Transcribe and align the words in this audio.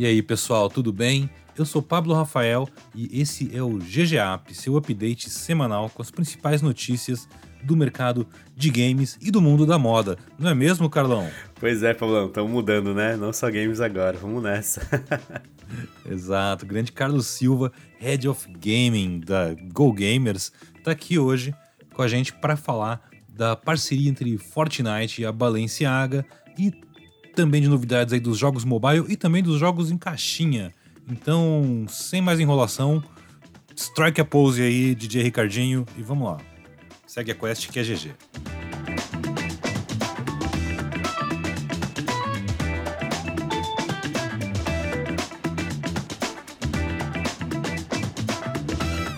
E 0.00 0.06
aí, 0.06 0.22
pessoal, 0.22 0.70
tudo 0.70 0.94
bem? 0.94 1.28
Eu 1.54 1.66
sou 1.66 1.82
Pablo 1.82 2.14
Rafael 2.14 2.66
e 2.94 3.20
esse 3.20 3.54
é 3.54 3.62
o 3.62 3.76
GGAP, 3.76 4.54
seu 4.54 4.78
update 4.78 5.28
semanal 5.28 5.90
com 5.90 6.00
as 6.00 6.10
principais 6.10 6.62
notícias 6.62 7.28
do 7.62 7.76
mercado 7.76 8.26
de 8.56 8.70
games 8.70 9.18
e 9.20 9.30
do 9.30 9.42
mundo 9.42 9.66
da 9.66 9.78
moda. 9.78 10.16
Não 10.38 10.48
é 10.48 10.54
mesmo, 10.54 10.88
Carlão? 10.88 11.30
Pois 11.56 11.82
é, 11.82 11.92
Pablão, 11.92 12.28
estamos 12.28 12.50
mudando, 12.50 12.94
né? 12.94 13.14
Não 13.14 13.30
só 13.30 13.50
games 13.50 13.78
agora, 13.78 14.16
vamos 14.16 14.42
nessa. 14.42 14.80
Exato, 16.10 16.64
grande 16.64 16.92
Carlos 16.92 17.26
Silva, 17.26 17.70
Head 17.98 18.26
of 18.26 18.48
Gaming 18.52 19.20
da 19.20 19.54
Go 19.70 19.92
Gamers, 19.92 20.50
está 20.78 20.92
aqui 20.92 21.18
hoje 21.18 21.54
com 21.92 22.00
a 22.00 22.08
gente 22.08 22.32
para 22.32 22.56
falar 22.56 23.06
da 23.28 23.54
parceria 23.54 24.08
entre 24.08 24.38
Fortnite 24.38 25.20
e 25.20 25.26
a 25.26 25.30
Balenciaga 25.30 26.24
e 26.58 26.72
também 27.34 27.62
de 27.62 27.68
novidades 27.68 28.12
aí 28.12 28.20
dos 28.20 28.38
jogos 28.38 28.64
mobile 28.64 29.04
e 29.08 29.16
também 29.16 29.42
dos 29.42 29.58
jogos 29.58 29.90
em 29.90 29.96
caixinha. 29.96 30.72
Então, 31.08 31.86
sem 31.88 32.20
mais 32.20 32.38
enrolação, 32.38 33.02
strike 33.74 34.20
a 34.20 34.24
pose 34.24 34.62
aí, 34.62 34.94
DJ 34.94 35.22
Ricardinho, 35.22 35.86
e 35.96 36.02
vamos 36.02 36.28
lá. 36.28 36.38
Segue 37.06 37.32
a 37.32 37.34
quest 37.34 37.68
que 37.70 37.78
é 37.78 37.82
GG. 37.82 38.14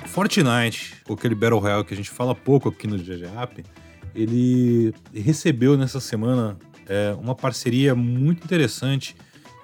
Fortnite, 0.07 0.95
aquele 1.11 1.35
Battle 1.35 1.59
Royale 1.59 1.85
que 1.85 1.95
a 1.95 1.97
gente 1.97 2.11
fala 2.11 2.35
pouco 2.35 2.69
aqui 2.69 2.87
no 2.87 2.99
GG 2.99 3.25
App, 3.37 3.65
ele 4.15 4.95
recebeu 5.13 5.77
nessa 5.77 6.01
semana 6.01 6.57
é, 6.89 7.15
uma 7.21 7.35
parceria 7.35 7.95
muito 7.95 8.45
interessante 8.45 9.17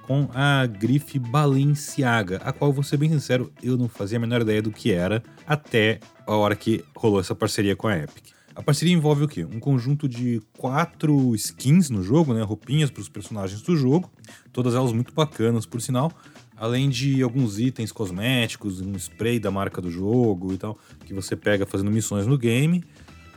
com 0.09 0.27
a 0.33 0.65
grife 0.65 1.19
Balenciaga, 1.19 2.39
a 2.39 2.51
qual, 2.51 2.73
vou 2.73 2.83
ser 2.83 2.97
bem 2.97 3.11
sincero, 3.11 3.53
eu 3.63 3.77
não 3.77 3.89
fazia 3.89 4.17
a 4.17 4.21
menor 4.21 4.41
ideia 4.41 4.63
do 4.63 4.71
que 4.71 4.91
era 4.91 5.23
até 5.47 6.01
a 6.27 6.35
hora 6.35 6.57
que 6.57 6.83
rolou 6.97 7.21
essa 7.21 7.35
parceria 7.35 7.77
com 7.77 7.87
a 7.89 7.99
Epic. 7.99 8.25
A 8.55 8.63
parceria 8.63 8.95
envolve 8.95 9.25
o 9.25 9.29
quê? 9.29 9.45
Um 9.45 9.61
conjunto 9.61 10.09
de 10.09 10.41
quatro 10.57 11.35
skins 11.37 11.91
no 11.91 12.03
jogo, 12.03 12.35
né? 12.35 12.43
Roupinhas 12.43 12.91
para 12.91 13.03
os 13.03 13.09
personagens 13.09 13.63
do 13.63 13.77
jogo, 13.77 14.11
todas 14.51 14.75
elas 14.75 14.93
muito 14.93 15.13
bacanas, 15.13 15.67
por 15.67 15.81
sinal, 15.81 16.11
além 16.57 16.89
de 16.89 17.23
alguns 17.23 17.59
itens 17.59 17.93
cosméticos, 17.93 18.81
um 18.81 18.97
spray 18.97 19.39
da 19.39 19.51
marca 19.51 19.81
do 19.81 19.91
jogo 19.91 20.53
e 20.53 20.59
tal, 20.59 20.79
que 21.05 21.15
você 21.15 21.37
pega 21.37 21.67
fazendo 21.67 21.91
missões 21.91 22.27
no 22.27 22.37
game. 22.37 22.83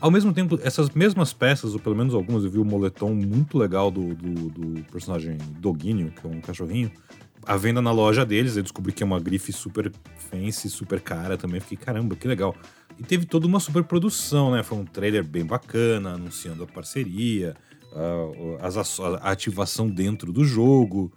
Ao 0.02 0.10
mesmo 0.10 0.34
tempo, 0.34 0.60
essas 0.64 0.90
mesmas 0.90 1.32
peças, 1.32 1.76
ou 1.76 1.80
pelo 1.80 1.96
menos 1.96 2.16
algumas, 2.16 2.44
eu 2.44 2.50
vi 2.50 2.58
o 2.58 2.66
moletom 2.66 3.14
muito 3.14 3.56
legal 3.56 3.92
do, 3.92 4.16
do, 4.16 4.50
do 4.50 4.84
personagem 4.92 5.38
Doguinho, 5.60 6.12
que 6.12 6.26
é 6.26 6.30
um 6.30 6.42
cachorrinho, 6.42 6.92
à 7.46 7.56
venda 7.56 7.84
na 7.84 7.92
loja 7.92 8.26
deles. 8.26 8.58
Eu 8.58 8.64
descobri 8.64 8.92
que 8.92 9.04
é 9.04 9.06
uma 9.06 9.20
grife 9.20 9.54
super 9.54 9.92
fancy, 10.32 10.72
super 10.72 11.00
cara 11.00 11.38
também. 11.38 11.62
Fiquei, 11.62 11.78
caramba, 11.78 12.16
que 12.16 12.28
legal. 12.28 12.56
E 12.98 13.04
teve 13.04 13.28
toda 13.28 13.46
uma 13.46 13.60
super 13.60 13.84
produção, 13.84 14.52
né? 14.52 14.64
Foi 14.64 14.80
um 14.80 14.86
trailer 14.86 15.24
bem 15.24 15.46
bacana, 15.46 16.14
anunciando 16.14 16.64
a 16.64 16.68
parceria, 16.68 17.56
a, 17.94 18.68
a, 18.68 19.28
a 19.28 19.32
ativação 19.32 19.88
dentro 19.88 20.34
do 20.34 20.44
jogo. 20.44 21.12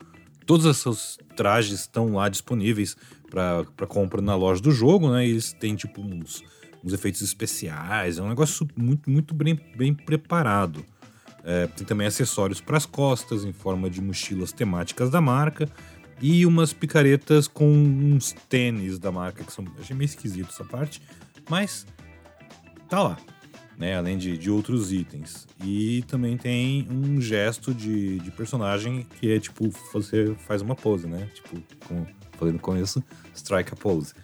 Todos 0.45 0.67
esses 0.67 1.19
trajes 1.35 1.81
estão 1.81 2.13
lá 2.13 2.29
disponíveis 2.29 2.99
para 3.31 3.87
compra 3.89 4.21
na 4.21 4.35
loja 4.35 4.61
do 4.61 4.71
jogo, 4.71 5.11
né? 5.11 5.27
E 5.27 5.31
eles 5.31 5.55
têm 5.55 5.75
tipo 5.75 6.03
uns 6.03 6.45
uns 6.85 6.93
efeitos 6.93 7.23
especiais, 7.23 8.19
é 8.19 8.23
um 8.23 8.29
negócio 8.29 8.69
muito, 8.77 9.09
muito 9.11 9.35
bem, 9.35 9.59
bem 9.77 9.95
preparado. 9.95 10.85
É, 11.43 11.67
tem 11.67 11.87
também 11.87 12.07
acessórios 12.07 12.61
para 12.61 12.77
as 12.77 12.87
costas, 12.87 13.45
em 13.45 13.53
forma 13.53 13.89
de 13.89 14.01
mochilas 14.01 14.53
temáticas 14.53 15.11
da 15.11 15.21
marca, 15.21 15.69
e 16.21 16.47
umas 16.47 16.73
picaretas 16.73 17.49
com 17.49 17.69
uns 17.71 18.33
tênis 18.49 18.99
da 18.99 19.11
marca, 19.11 19.45
que 19.45 19.53
são. 19.53 19.65
Achei 19.79 19.97
meio 19.97 20.07
esquisito 20.07 20.49
essa 20.51 20.65
parte, 20.65 21.03
mas 21.49 21.87
tá 22.89 23.03
lá. 23.03 23.19
Né, 23.77 23.97
além 23.97 24.17
de, 24.17 24.39
de 24.39 24.49
outros 24.49 24.93
itens. 24.93 25.49
E 25.65 26.05
também 26.07 26.37
tem 26.37 26.87
um 26.89 27.21
gesto 27.21 27.75
de, 27.75 28.21
de 28.21 28.31
personagem 28.31 29.05
que 29.19 29.33
é 29.33 29.41
tipo, 29.41 29.69
você 29.93 30.33
faz 30.47 30.63
uma 30.63 30.77
pose, 30.77 31.09
né? 31.09 31.29
Tipo, 31.35 31.61
como 31.89 32.07
falei 32.39 32.53
no 32.55 32.61
começo, 32.61 33.03
strike 33.35 33.73
a 33.73 33.77
pose. 33.77 34.15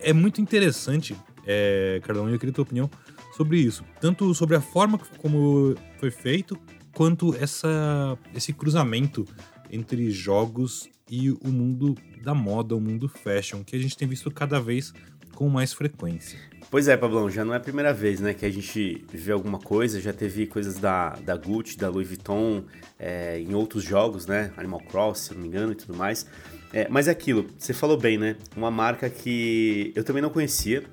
É 0.00 0.12
muito 0.12 0.40
interessante 0.40 1.16
é, 1.50 2.00
eu 2.06 2.38
queria 2.38 2.52
tua 2.52 2.62
opinião 2.62 2.88
sobre 3.36 3.58
isso. 3.58 3.84
Tanto 4.00 4.32
sobre 4.34 4.56
a 4.56 4.60
forma 4.60 4.98
como 5.18 5.74
foi 5.98 6.10
feito, 6.10 6.56
quanto 6.94 7.34
essa, 7.34 8.16
esse 8.34 8.52
cruzamento 8.52 9.26
entre 9.70 10.10
jogos 10.10 10.88
e 11.10 11.30
o 11.30 11.48
mundo 11.48 11.96
da 12.22 12.34
moda, 12.34 12.76
o 12.76 12.80
mundo 12.80 13.08
fashion, 13.08 13.64
que 13.64 13.74
a 13.74 13.78
gente 13.78 13.96
tem 13.96 14.06
visto 14.06 14.30
cada 14.30 14.60
vez 14.60 14.92
com 15.34 15.48
mais 15.48 15.72
frequência. 15.72 16.38
Pois 16.70 16.86
é, 16.86 16.96
Pablão, 16.96 17.28
já 17.28 17.44
não 17.44 17.52
é 17.52 17.56
a 17.56 17.60
primeira 17.60 17.92
vez 17.92 18.20
né, 18.20 18.32
que 18.32 18.46
a 18.46 18.50
gente 18.50 19.04
vê 19.12 19.32
alguma 19.32 19.58
coisa, 19.58 20.00
já 20.00 20.12
teve 20.12 20.46
coisas 20.46 20.76
da, 20.76 21.10
da 21.16 21.36
Gucci, 21.36 21.76
da 21.76 21.88
Louis 21.88 22.06
Vuitton, 22.06 22.64
é, 22.98 23.40
em 23.40 23.54
outros 23.54 23.82
jogos, 23.82 24.26
né? 24.26 24.52
Animal 24.56 24.80
Cross, 24.80 25.18
se 25.18 25.34
não 25.34 25.40
me 25.40 25.48
engano, 25.48 25.72
e 25.72 25.74
tudo 25.74 25.96
mais. 25.96 26.26
É, 26.72 26.88
mas 26.88 27.08
é 27.08 27.10
aquilo, 27.10 27.46
você 27.58 27.72
falou 27.72 27.96
bem, 27.96 28.18
né? 28.18 28.36
Uma 28.56 28.70
marca 28.70 29.10
que 29.10 29.92
eu 29.96 30.04
também 30.04 30.22
não 30.22 30.30
conhecia, 30.30 30.84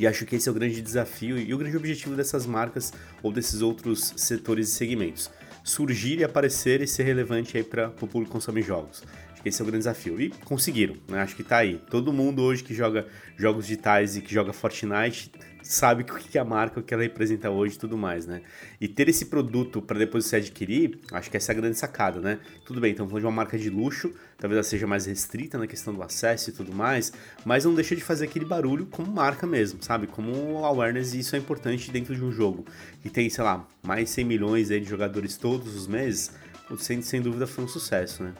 e 0.00 0.06
acho 0.06 0.24
que 0.24 0.34
esse 0.34 0.48
é 0.48 0.50
o 0.50 0.54
grande 0.54 0.80
desafio 0.80 1.38
e 1.38 1.52
o 1.52 1.58
grande 1.58 1.76
objetivo 1.76 2.16
dessas 2.16 2.46
marcas 2.46 2.90
ou 3.22 3.30
desses 3.30 3.60
outros 3.60 4.14
setores 4.16 4.70
e 4.70 4.72
segmentos. 4.72 5.30
Surgir 5.62 6.20
e 6.20 6.24
aparecer 6.24 6.80
e 6.80 6.86
ser 6.86 7.02
relevante 7.02 7.58
aí 7.58 7.62
para 7.62 7.88
o 7.88 8.06
público 8.06 8.24
que 8.24 8.30
consome 8.30 8.62
jogos. 8.62 9.02
Esse 9.44 9.60
é 9.60 9.64
o 9.64 9.66
grande 9.66 9.80
desafio. 9.80 10.20
E 10.20 10.30
conseguiram, 10.44 10.96
né? 11.08 11.20
Acho 11.22 11.36
que 11.36 11.42
tá 11.42 11.58
aí. 11.58 11.80
Todo 11.90 12.12
mundo 12.12 12.42
hoje 12.42 12.62
que 12.62 12.74
joga 12.74 13.06
jogos 13.36 13.66
digitais 13.66 14.16
e 14.16 14.20
que 14.20 14.32
joga 14.32 14.52
Fortnite 14.52 15.30
sabe 15.62 16.02
o 16.02 16.06
que 16.06 16.36
é 16.36 16.40
a 16.40 16.44
marca, 16.44 16.80
o 16.80 16.82
que 16.82 16.92
ela 16.92 17.02
representa 17.02 17.50
hoje 17.50 17.76
e 17.76 17.78
tudo 17.78 17.96
mais, 17.96 18.26
né? 18.26 18.42
E 18.80 18.88
ter 18.88 19.08
esse 19.08 19.26
produto 19.26 19.80
para 19.80 19.98
depois 19.98 20.26
você 20.26 20.36
adquirir, 20.36 20.98
acho 21.12 21.30
que 21.30 21.36
essa 21.36 21.52
é 21.52 21.54
a 21.54 21.56
grande 21.56 21.78
sacada, 21.78 22.20
né? 22.20 22.38
Tudo 22.64 22.80
bem, 22.80 22.92
então 22.92 23.06
falando 23.06 23.20
de 23.20 23.26
uma 23.26 23.32
marca 23.32 23.58
de 23.58 23.70
luxo, 23.70 24.12
talvez 24.38 24.56
ela 24.56 24.62
seja 24.62 24.86
mais 24.86 25.06
restrita 25.06 25.58
na 25.58 25.66
questão 25.66 25.94
do 25.94 26.02
acesso 26.02 26.50
e 26.50 26.52
tudo 26.52 26.74
mais, 26.74 27.12
mas 27.44 27.64
não 27.64 27.74
deixa 27.74 27.94
de 27.94 28.02
fazer 28.02 28.24
aquele 28.24 28.44
barulho 28.44 28.86
como 28.86 29.10
marca 29.12 29.46
mesmo, 29.46 29.82
sabe? 29.82 30.06
Como 30.06 30.64
awareness, 30.64 31.14
e 31.14 31.20
isso 31.20 31.36
é 31.36 31.38
importante 31.38 31.90
dentro 31.90 32.14
de 32.14 32.24
um 32.24 32.32
jogo 32.32 32.64
que 33.02 33.10
tem, 33.10 33.28
sei 33.30 33.44
lá, 33.44 33.66
mais 33.82 34.10
100 34.10 34.24
milhões 34.24 34.70
aí 34.70 34.80
de 34.80 34.88
jogadores 34.88 35.36
todos 35.36 35.76
os 35.76 35.86
meses, 35.86 36.32
sem, 36.78 37.02
sem 37.02 37.20
dúvida 37.20 37.46
foi 37.46 37.64
um 37.64 37.68
sucesso, 37.68 38.22
né? 38.22 38.34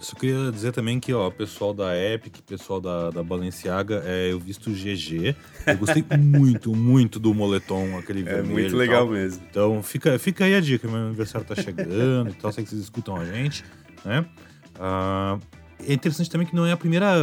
Só 0.00 0.14
queria 0.14 0.52
dizer 0.52 0.72
também 0.72 1.00
que, 1.00 1.12
ó, 1.12 1.26
o 1.26 1.32
pessoal 1.32 1.74
da 1.74 1.96
Epic, 1.96 2.36
pessoal 2.46 2.80
da, 2.80 3.10
da 3.10 3.22
Balenciaga, 3.22 4.02
é, 4.06 4.30
eu 4.30 4.38
visto 4.38 4.70
GG. 4.70 5.34
Eu 5.66 5.78
gostei 5.78 6.04
muito, 6.16 6.74
muito 6.74 7.18
do 7.18 7.34
moletom, 7.34 7.98
aquele 7.98 8.20
é 8.20 8.24
vermelho. 8.24 8.58
É 8.58 8.62
muito 8.62 8.76
legal 8.76 9.08
mesmo. 9.08 9.42
Então 9.50 9.82
fica, 9.82 10.18
fica 10.18 10.44
aí 10.44 10.54
a 10.54 10.60
dica, 10.60 10.86
meu 10.86 10.98
aniversário 10.98 11.46
tá 11.46 11.56
chegando 11.56 12.30
e 12.30 12.34
tal, 12.34 12.52
sei 12.52 12.62
que 12.62 12.70
vocês 12.70 12.82
escutam 12.82 13.16
a 13.16 13.24
gente, 13.24 13.64
né? 14.04 14.24
Ah, 14.78 15.38
é 15.86 15.92
interessante 15.92 16.30
também 16.30 16.46
que 16.46 16.54
não 16.54 16.64
é 16.64 16.72
a 16.72 16.76
primeira 16.76 17.16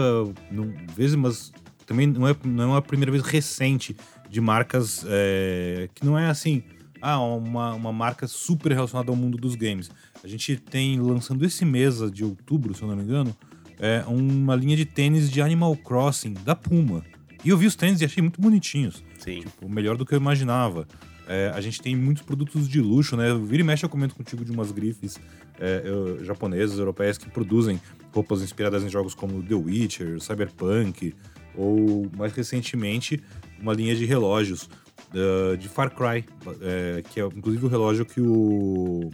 não, 0.52 0.74
vez, 0.94 1.16
mas 1.16 1.53
também 1.85 2.08
não 2.08 2.28
é, 2.28 2.35
não 2.44 2.75
é 2.75 2.78
a 2.78 2.81
primeira 2.81 3.12
vez 3.12 3.24
recente 3.24 3.96
de 4.30 4.41
marcas 4.41 5.06
é, 5.08 5.88
que 5.96 6.06
não 6.06 6.18
é 6.18 6.30
assim 6.30 6.64
ah, 7.05 7.19
uma, 7.19 7.73
uma 7.75 7.93
marca 7.93 8.27
super 8.27 8.71
relacionada 8.71 9.11
ao 9.11 9.16
mundo 9.16 9.38
dos 9.38 9.53
games. 9.53 9.91
A 10.23 10.27
gente 10.27 10.55
tem 10.55 10.99
lançando 10.99 11.45
esse 11.45 11.63
mês 11.63 11.99
de 12.11 12.25
outubro, 12.25 12.73
se 12.73 12.81
eu 12.81 12.88
não 12.88 12.95
me 12.95 13.03
engano, 13.03 13.35
é 13.79 14.03
uma 14.07 14.55
linha 14.55 14.75
de 14.75 14.85
tênis 14.85 15.29
de 15.29 15.39
Animal 15.39 15.75
Crossing 15.77 16.33
da 16.33 16.55
Puma. 16.55 17.05
E 17.43 17.49
eu 17.49 17.57
vi 17.59 17.67
os 17.67 17.75
tênis 17.75 18.02
e 18.02 18.05
achei 18.05 18.23
muito 18.23 18.41
bonitinhos. 18.41 19.03
Sim. 19.19 19.41
Tipo, 19.41 19.69
melhor 19.69 19.97
do 19.97 20.03
que 20.03 20.16
eu 20.16 20.17
imaginava. 20.17 20.87
É, 21.28 21.52
a 21.53 21.61
gente 21.61 21.79
tem 21.79 21.96
muitos 21.96 22.23
produtos 22.23 22.67
de 22.67 22.81
luxo, 22.81 23.16
né? 23.16 23.35
Vira 23.35 23.61
e 23.61 23.63
mexe 23.63 23.85
eu 23.85 23.90
comento 23.90 24.16
contigo 24.16 24.43
de 24.43 24.51
umas 24.51 24.72
grifes 24.72 25.19
é, 25.59 25.84
eu, 25.85 26.23
japonesas, 26.23 26.79
europeias 26.79 27.19
que 27.19 27.29
produzem 27.29 27.79
roupas 28.11 28.41
inspiradas 28.41 28.84
em 28.84 28.90
jogos 28.90 29.13
como 29.13 29.43
The 29.43 29.53
Witcher, 29.53 30.19
Cyberpunk, 30.19 31.13
ou 31.55 32.09
mais 32.17 32.34
recentemente 32.34 33.22
uma 33.61 33.73
linha 33.73 33.96
de 33.96 34.05
relógios 34.05 34.67
uh, 35.13 35.57
de 35.57 35.67
Far 35.67 35.93
Cry, 35.93 36.25
é, 36.61 37.03
que 37.09 37.19
é 37.19 37.25
inclusive 37.25 37.66
o 37.66 37.69
relógio 37.69 38.05
que 38.05 38.22
o, 38.22 39.09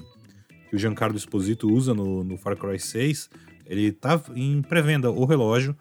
que 0.70 0.76
o 0.76 0.80
Giancarlo 0.80 1.18
Esposito 1.18 1.72
usa 1.72 1.94
no, 1.94 2.24
no 2.24 2.38
Far 2.38 2.56
Cry 2.58 2.80
6. 2.80 3.30
Ele 3.66 3.92
tá 3.92 4.22
em 4.36 4.62
pré-venda, 4.62 5.10
o 5.10 5.26
relógio 5.26 5.76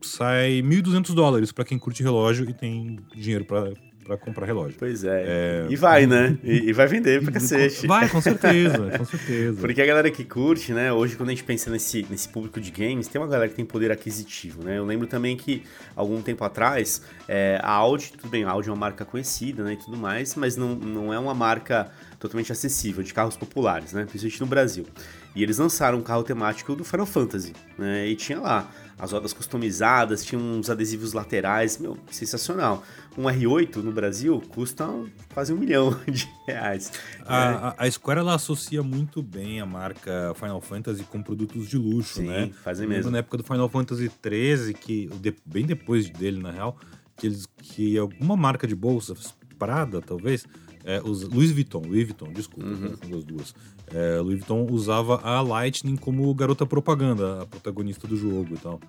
sai 0.00 0.60
1.200 0.62 1.14
dólares 1.14 1.52
para 1.52 1.64
quem 1.64 1.78
curte 1.78 2.02
relógio 2.02 2.48
e 2.48 2.52
tem 2.52 2.98
dinheiro 3.14 3.44
para 3.44 3.72
para 4.04 4.16
comprar 4.16 4.46
relógio. 4.46 4.76
Pois 4.78 5.02
é. 5.02 5.24
é... 5.26 5.66
E 5.70 5.76
vai, 5.76 6.06
né? 6.06 6.36
E, 6.44 6.68
e, 6.68 6.72
vai 6.72 6.86
vender 6.86 7.22
pra 7.22 7.32
cacete. 7.34 7.86
Vai, 7.86 8.08
com 8.08 8.20
certeza, 8.20 8.90
com 8.98 9.04
certeza. 9.04 9.60
Porque 9.60 9.80
a 9.80 9.86
galera 9.86 10.10
que 10.10 10.24
curte, 10.24 10.72
né? 10.72 10.92
Hoje, 10.92 11.16
quando 11.16 11.30
a 11.30 11.32
gente 11.32 11.44
pensa 11.44 11.70
nesse, 11.70 12.06
nesse 12.10 12.28
público 12.28 12.60
de 12.60 12.70
games, 12.70 13.08
tem 13.08 13.20
uma 13.20 13.26
galera 13.26 13.48
que 13.48 13.56
tem 13.56 13.64
poder 13.64 13.90
aquisitivo, 13.90 14.62
né? 14.62 14.78
Eu 14.78 14.84
lembro 14.84 15.06
também 15.06 15.36
que, 15.36 15.62
algum 15.96 16.20
tempo 16.20 16.44
atrás, 16.44 17.02
é, 17.26 17.58
a 17.62 17.70
Audi, 17.70 18.12
tudo 18.12 18.28
bem, 18.28 18.44
a 18.44 18.50
Audi 18.50 18.68
é 18.68 18.72
uma 18.72 18.78
marca 18.78 19.04
conhecida, 19.04 19.64
né? 19.64 19.72
E 19.72 19.76
tudo 19.76 19.96
mais, 19.96 20.34
mas 20.34 20.56
não, 20.56 20.74
não 20.74 21.12
é 21.12 21.18
uma 21.18 21.34
marca 21.34 21.90
totalmente 22.18 22.52
acessível 22.52 23.02
de 23.02 23.12
carros 23.12 23.36
populares, 23.36 23.92
né? 23.92 24.04
Principalmente 24.04 24.40
no 24.40 24.46
Brasil. 24.46 24.86
E 25.34 25.42
eles 25.42 25.58
lançaram 25.58 25.98
um 25.98 26.02
carro 26.02 26.22
temático 26.22 26.76
do 26.76 26.84
Final 26.84 27.06
Fantasy, 27.06 27.52
né? 27.76 28.06
E 28.06 28.14
tinha 28.14 28.38
lá 28.38 28.70
as 28.98 29.12
rodas 29.12 29.32
customizadas, 29.32 30.24
tinha 30.24 30.40
uns 30.40 30.70
adesivos 30.70 31.12
laterais, 31.12 31.78
meu, 31.78 31.98
sensacional. 32.10 32.82
Um 33.16 33.24
R8 33.24 33.76
no 33.76 33.92
Brasil 33.92 34.42
custa 34.48 34.88
quase 35.32 35.52
um 35.52 35.56
milhão 35.56 35.98
de 36.08 36.28
reais. 36.46 36.92
A, 37.26 37.74
é. 37.78 37.86
a, 37.86 37.90
Square 37.90 38.20
ela 38.20 38.34
associa 38.34 38.82
muito 38.82 39.22
bem 39.22 39.60
a 39.60 39.66
marca 39.66 40.32
Final 40.34 40.60
Fantasy 40.60 41.02
com 41.04 41.22
produtos 41.22 41.68
de 41.68 41.76
luxo, 41.76 42.20
Sim, 42.20 42.28
né? 42.28 42.50
fazem 42.62 42.86
mesmo. 42.86 43.10
Na 43.10 43.18
época 43.18 43.38
do 43.38 43.44
Final 43.44 43.68
Fantasy 43.68 44.08
13, 44.08 44.74
que 44.74 45.10
bem 45.44 45.66
depois 45.66 46.08
dele, 46.10 46.40
na 46.40 46.50
real, 46.50 46.76
que 47.16 47.26
eles 47.26 47.46
que 47.62 47.98
alguma 47.98 48.36
marca 48.36 48.66
de 48.66 48.74
bolsas, 48.74 49.34
Prada, 49.58 50.02
talvez, 50.02 50.44
é, 50.84 51.00
os, 51.02 51.22
Louis 51.22 51.50
Vuitton, 51.50 51.82
Louis 51.86 52.04
Vuitton, 52.04 52.32
desculpa, 52.32 52.68
uhum. 52.68 53.18
as 53.18 53.24
duas. 53.24 53.54
É, 53.92 54.18
Louis 54.20 54.38
Vuitton 54.38 54.66
usava 54.70 55.20
a 55.22 55.40
Lightning 55.40 55.96
como 55.96 56.32
garota 56.34 56.66
propaganda, 56.66 57.42
a 57.42 57.46
protagonista 57.46 58.06
do 58.06 58.16
jogo 58.16 58.54
e 58.54 58.58
tal. 58.58 58.80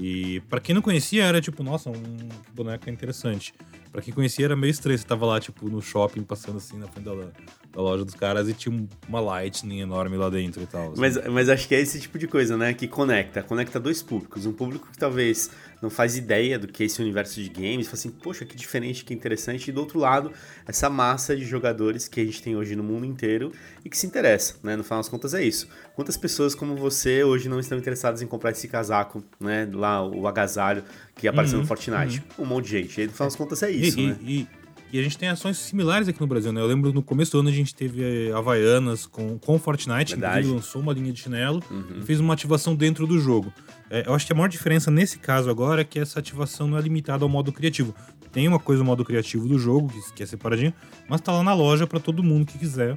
E 0.00 0.40
para 0.48 0.60
quem 0.60 0.74
não 0.74 0.82
conhecia, 0.82 1.24
era 1.24 1.40
tipo, 1.40 1.62
nossa, 1.62 1.90
um 1.90 2.28
boneco 2.54 2.88
interessante. 2.88 3.54
Para 3.90 4.02
quem 4.02 4.12
conhecia, 4.12 4.44
era 4.44 4.56
meio 4.56 4.70
estranho. 4.70 4.98
Você 4.98 5.04
tava 5.04 5.26
lá, 5.26 5.40
tipo, 5.40 5.68
no 5.68 5.80
shopping, 5.80 6.22
passando 6.22 6.58
assim 6.58 6.78
na 6.78 6.86
frente 6.86 7.04
da, 7.04 7.14
da 7.14 7.80
loja 7.80 8.04
dos 8.04 8.14
caras 8.14 8.48
e 8.48 8.54
tinha 8.54 8.86
uma 9.08 9.20
Lightning 9.20 9.80
enorme 9.80 10.16
lá 10.16 10.28
dentro 10.28 10.62
e 10.62 10.66
tal. 10.66 10.92
Assim. 10.92 11.00
Mas, 11.00 11.26
mas 11.26 11.48
acho 11.48 11.66
que 11.66 11.74
é 11.74 11.80
esse 11.80 12.00
tipo 12.00 12.18
de 12.18 12.26
coisa, 12.26 12.56
né? 12.56 12.74
Que 12.74 12.86
conecta. 12.86 13.42
Conecta 13.42 13.80
dois 13.80 14.02
públicos. 14.02 14.46
Um 14.46 14.52
público 14.52 14.88
que 14.90 14.98
talvez 14.98 15.50
não 15.80 15.90
faz 15.90 16.16
ideia 16.16 16.58
do 16.58 16.66
que 16.66 16.82
é 16.82 16.86
esse 16.86 17.00
universo 17.00 17.40
de 17.40 17.48
games, 17.48 17.86
fala 17.86 17.98
assim, 17.98 18.10
poxa, 18.10 18.44
que 18.44 18.56
diferente, 18.56 19.04
que 19.04 19.14
interessante. 19.14 19.68
E 19.68 19.72
do 19.72 19.80
outro 19.80 19.98
lado, 19.98 20.32
essa 20.66 20.90
massa 20.90 21.36
de 21.36 21.44
jogadores 21.44 22.08
que 22.08 22.20
a 22.20 22.24
gente 22.24 22.42
tem 22.42 22.56
hoje 22.56 22.74
no 22.74 22.82
mundo 22.82 23.06
inteiro 23.06 23.52
e 23.84 23.88
que 23.88 23.96
se 23.96 24.06
interessa, 24.06 24.56
né? 24.62 24.76
No 24.76 24.82
final 24.82 24.98
das 24.98 25.08
contas 25.08 25.34
é 25.34 25.42
isso. 25.42 25.68
Quantas 25.94 26.16
pessoas 26.16 26.54
como 26.54 26.74
você 26.76 27.22
hoje 27.22 27.48
não 27.48 27.60
estão 27.60 27.78
interessadas 27.78 28.22
em 28.22 28.26
comprar 28.26 28.50
esse 28.50 28.66
casaco, 28.66 29.22
né? 29.38 29.68
Lá, 29.72 30.04
o 30.04 30.26
agasalho 30.26 30.82
que 31.14 31.26
apareceu 31.26 31.56
uhum, 31.58 31.62
no 31.62 31.68
Fortnite? 31.68 32.24
Uhum. 32.36 32.44
Um 32.44 32.46
monte 32.46 32.66
de 32.66 32.70
gente. 32.70 33.00
E 33.00 33.06
no 33.06 33.12
final 33.12 33.28
das 33.28 33.36
contas 33.36 33.62
é 33.62 33.70
isso, 33.70 33.77
e, 33.86 34.06
né? 34.06 34.16
E, 34.22 34.46
e 34.92 34.98
a 34.98 35.02
gente 35.02 35.18
tem 35.18 35.28
ações 35.28 35.58
similares 35.58 36.08
aqui 36.08 36.20
no 36.20 36.26
Brasil, 36.26 36.52
né? 36.52 36.60
Eu 36.60 36.66
lembro 36.66 36.92
no 36.92 37.02
começo 37.02 37.32
do 37.32 37.40
ano 37.40 37.48
a 37.50 37.52
gente 37.52 37.74
teve 37.74 38.02
eh, 38.02 38.32
Havaianas 38.32 39.06
com, 39.06 39.38
com 39.38 39.58
Fortnite, 39.58 40.12
Verdade. 40.12 40.38
inclusive 40.38 40.54
lançou 40.54 40.80
uma 40.80 40.92
linha 40.94 41.12
de 41.12 41.20
chinelo 41.20 41.62
uhum. 41.70 41.98
e 42.00 42.02
fez 42.02 42.20
uma 42.20 42.32
ativação 42.32 42.74
dentro 42.74 43.06
do 43.06 43.18
jogo. 43.18 43.52
É, 43.90 44.04
eu 44.06 44.14
acho 44.14 44.26
que 44.26 44.32
a 44.32 44.36
maior 44.36 44.48
diferença 44.48 44.90
nesse 44.90 45.18
caso 45.18 45.50
agora 45.50 45.82
é 45.82 45.84
que 45.84 45.98
essa 45.98 46.18
ativação 46.18 46.66
não 46.66 46.78
é 46.78 46.80
limitada 46.80 47.24
ao 47.24 47.28
modo 47.28 47.52
criativo. 47.52 47.94
Tem 48.32 48.48
uma 48.48 48.58
coisa 48.58 48.82
no 48.82 48.86
modo 48.86 49.04
criativo 49.04 49.46
do 49.46 49.58
jogo, 49.58 49.88
que, 49.88 50.12
que 50.14 50.22
é 50.22 50.26
separadinho, 50.26 50.72
mas 51.08 51.20
tá 51.20 51.32
lá 51.32 51.42
na 51.42 51.54
loja 51.54 51.86
para 51.86 52.00
todo 52.00 52.22
mundo 52.22 52.46
que 52.46 52.58
quiser 52.58 52.96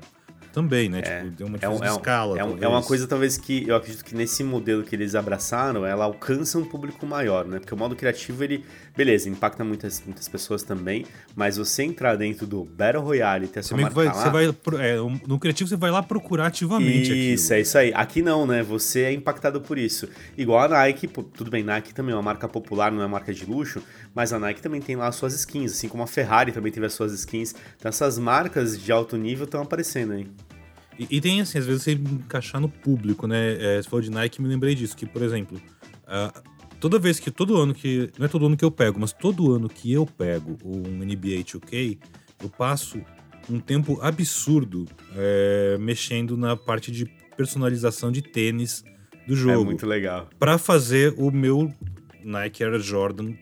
também, 0.51 0.89
né? 0.89 1.01
É, 1.03 1.19
tipo, 1.21 1.31
deu 1.31 1.47
uma 1.47 1.57
é, 1.57 1.65
é 1.65 1.91
escala. 1.91 2.37
É, 2.37 2.41
é, 2.41 2.67
uma 2.67 2.83
coisa, 2.83 3.07
talvez, 3.07 3.37
que 3.37 3.67
eu 3.67 3.75
acredito 3.75 4.03
que 4.03 4.15
nesse 4.15 4.43
modelo 4.43 4.83
que 4.83 4.95
eles 4.95 5.15
abraçaram, 5.15 5.85
ela 5.85 6.05
alcança 6.05 6.57
um 6.57 6.65
público 6.65 7.05
maior, 7.05 7.45
né? 7.45 7.59
Porque 7.59 7.73
o 7.73 7.77
modo 7.77 7.95
criativo, 7.95 8.43
ele, 8.43 8.63
beleza, 8.95 9.29
impacta 9.29 9.63
muitas, 9.63 10.01
muitas 10.05 10.27
pessoas 10.27 10.63
também, 10.63 11.05
mas 11.35 11.57
você 11.57 11.83
entrar 11.83 12.15
dentro 12.15 12.45
do 12.45 12.63
Battle 12.63 13.03
Royale 13.03 13.45
e 13.45 13.47
ter 13.47 13.59
a 13.59 13.63
sua 13.63 13.77
marca 13.77 13.95
vai, 13.95 14.05
lá... 14.05 14.13
Você 14.13 14.29
vai, 14.29 14.45
é, 14.79 14.97
no 15.27 15.39
criativo, 15.39 15.69
você 15.69 15.75
vai 15.75 15.91
lá 15.91 16.03
procurar 16.03 16.47
ativamente 16.47 17.11
Isso, 17.11 17.45
aquilo. 17.45 17.53
é 17.53 17.61
isso 17.61 17.77
aí. 17.77 17.93
Aqui 17.93 18.21
não, 18.21 18.45
né? 18.45 18.63
Você 18.63 19.01
é 19.01 19.13
impactado 19.13 19.61
por 19.61 19.77
isso. 19.77 20.07
Igual 20.37 20.59
a 20.59 20.67
Nike, 20.67 21.07
tudo 21.07 21.49
bem, 21.49 21.63
Nike 21.63 21.93
também 21.93 22.13
é 22.13 22.15
uma 22.15 22.21
marca 22.21 22.47
popular, 22.47 22.91
não 22.91 23.01
é 23.01 23.05
uma 23.05 23.11
marca 23.11 23.33
de 23.33 23.45
luxo, 23.45 23.81
mas 24.13 24.33
a 24.33 24.39
Nike 24.39 24.61
também 24.61 24.81
tem 24.81 24.95
lá 24.95 25.07
as 25.07 25.15
suas 25.15 25.33
skins, 25.33 25.71
assim 25.71 25.87
como 25.87 26.03
a 26.03 26.07
Ferrari 26.07 26.51
também 26.51 26.71
teve 26.71 26.85
as 26.85 26.93
suas 26.93 27.13
skins. 27.13 27.55
Então 27.77 27.89
essas 27.89 28.17
marcas 28.17 28.79
de 28.79 28.91
alto 28.91 29.17
nível 29.17 29.45
estão 29.45 29.61
aparecendo 29.61 30.13
aí. 30.13 30.27
E, 30.99 31.07
e, 31.09 31.21
tem 31.21 31.41
assim, 31.41 31.57
às 31.57 31.65
vezes 31.65 31.83
você 31.83 31.93
encaixar 31.93 32.61
no 32.61 32.69
público, 32.69 33.25
né? 33.25 33.55
É, 33.59 33.81
você 33.81 33.89
falou 33.89 34.01
de 34.01 34.11
Nike, 34.11 34.41
me 34.41 34.47
lembrei 34.47 34.75
disso, 34.75 34.95
que, 34.95 35.05
por 35.05 35.23
exemplo, 35.23 35.59
uh, 36.03 36.41
toda 36.79 36.99
vez 36.99 37.19
que, 37.19 37.31
todo 37.31 37.57
ano 37.57 37.73
que. 37.73 38.11
Não 38.19 38.25
é 38.25 38.29
todo 38.29 38.45
ano 38.45 38.57
que 38.57 38.65
eu 38.65 38.69
pego, 38.69 38.99
mas 38.99 39.13
todo 39.13 39.53
ano 39.53 39.69
que 39.69 39.91
eu 39.91 40.05
pego 40.05 40.57
um 40.63 41.03
NBA 41.03 41.43
2K, 41.43 41.97
eu 42.43 42.49
passo 42.49 43.01
um 43.49 43.59
tempo 43.59 43.99
absurdo 44.01 44.85
é, 45.15 45.77
mexendo 45.79 46.37
na 46.37 46.55
parte 46.55 46.91
de 46.91 47.05
personalização 47.35 48.11
de 48.11 48.21
tênis 48.21 48.83
do 49.27 49.35
jogo. 49.35 49.61
É 49.61 49.65
muito 49.65 49.85
legal. 49.87 50.29
Para 50.37 50.57
fazer 50.57 51.13
o 51.17 51.31
meu 51.31 51.73
Nike 52.23 52.63
Air 52.63 52.79
Jordan 52.79 53.33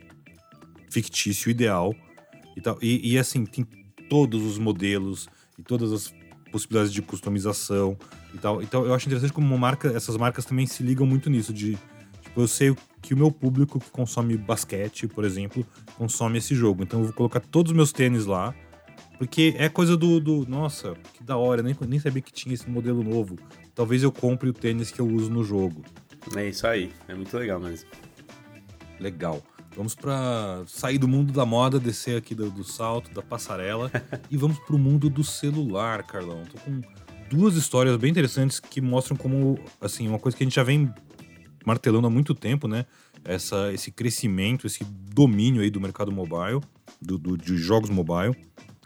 fictício 0.89 1.49
ideal 1.49 1.95
e 2.55 2.61
tal. 2.61 2.77
E, 2.81 3.13
e 3.13 3.17
assim, 3.17 3.45
tem 3.45 3.65
todos 4.09 4.43
os 4.43 4.57
modelos 4.57 5.27
e 5.57 5.63
todas 5.63 5.91
as 5.91 6.13
possibilidades 6.51 6.91
de 6.91 7.01
customização 7.01 7.97
e 8.33 8.37
tal. 8.37 8.61
Então 8.61 8.85
eu 8.85 8.93
acho 8.93 9.07
interessante 9.07 9.33
como 9.33 9.47
uma 9.47 9.57
marca, 9.57 9.89
essas 9.89 10.17
marcas 10.17 10.45
também 10.45 10.65
se 10.65 10.83
ligam 10.83 11.05
muito 11.05 11.29
nisso 11.29 11.53
de 11.53 11.77
tipo, 12.21 12.41
eu 12.41 12.47
sei 12.47 12.75
que 13.01 13.13
o 13.13 13.17
meu 13.17 13.31
público 13.31 13.79
que 13.79 13.89
consome 13.89 14.35
basquete, 14.37 15.07
por 15.07 15.23
exemplo, 15.23 15.65
consome 15.97 16.37
esse 16.37 16.55
jogo. 16.55 16.83
Então 16.83 16.99
eu 16.99 17.05
vou 17.05 17.13
colocar 17.13 17.39
todos 17.39 17.71
os 17.71 17.75
meus 17.75 17.91
tênis 17.91 18.25
lá, 18.25 18.53
porque 19.17 19.53
é 19.57 19.69
coisa 19.69 19.95
do, 19.95 20.19
do 20.19 20.45
nossa, 20.47 20.95
que 21.13 21.23
da 21.23 21.37
hora, 21.37 21.61
nem 21.61 21.75
nem 21.87 21.99
sabia 21.99 22.21
que 22.21 22.31
tinha 22.31 22.53
esse 22.53 22.69
modelo 22.69 23.03
novo. 23.03 23.37
Talvez 23.73 24.03
eu 24.03 24.11
compre 24.11 24.49
o 24.49 24.53
tênis 24.53 24.91
que 24.91 24.99
eu 24.99 25.07
uso 25.07 25.29
no 25.29 25.43
jogo. 25.43 25.83
É 26.35 26.49
isso 26.49 26.67
aí, 26.67 26.91
é 27.07 27.15
muito 27.15 27.35
legal 27.37 27.59
mesmo. 27.59 27.89
Legal. 28.99 29.41
Vamos 29.75 29.95
para 29.95 30.63
sair 30.67 30.97
do 30.97 31.07
mundo 31.07 31.31
da 31.31 31.45
moda, 31.45 31.79
descer 31.79 32.17
aqui 32.17 32.33
do, 32.33 32.49
do 32.49 32.63
salto, 32.63 33.11
da 33.13 33.21
passarela 33.21 33.91
e 34.29 34.35
vamos 34.35 34.59
para 34.59 34.75
o 34.75 34.79
mundo 34.79 35.09
do 35.09 35.23
celular, 35.23 36.03
Carlão. 36.03 36.43
Tô 36.45 36.57
com 36.59 36.81
duas 37.29 37.55
histórias 37.55 37.95
bem 37.97 38.09
interessantes 38.09 38.59
que 38.59 38.81
mostram 38.81 39.15
como, 39.15 39.59
assim, 39.79 40.07
uma 40.07 40.19
coisa 40.19 40.35
que 40.35 40.43
a 40.43 40.45
gente 40.45 40.55
já 40.55 40.63
vem 40.63 40.91
martelando 41.65 42.07
há 42.07 42.09
muito 42.09 42.33
tempo, 42.33 42.67
né? 42.67 42.85
Essa, 43.23 43.71
esse 43.71 43.91
crescimento, 43.91 44.65
esse 44.65 44.83
domínio 44.83 45.61
aí 45.61 45.69
do 45.69 45.79
mercado 45.79 46.11
mobile, 46.11 46.61
do, 47.01 47.17
do, 47.17 47.37
de 47.37 47.57
jogos 47.57 47.89
mobile, 47.89 48.35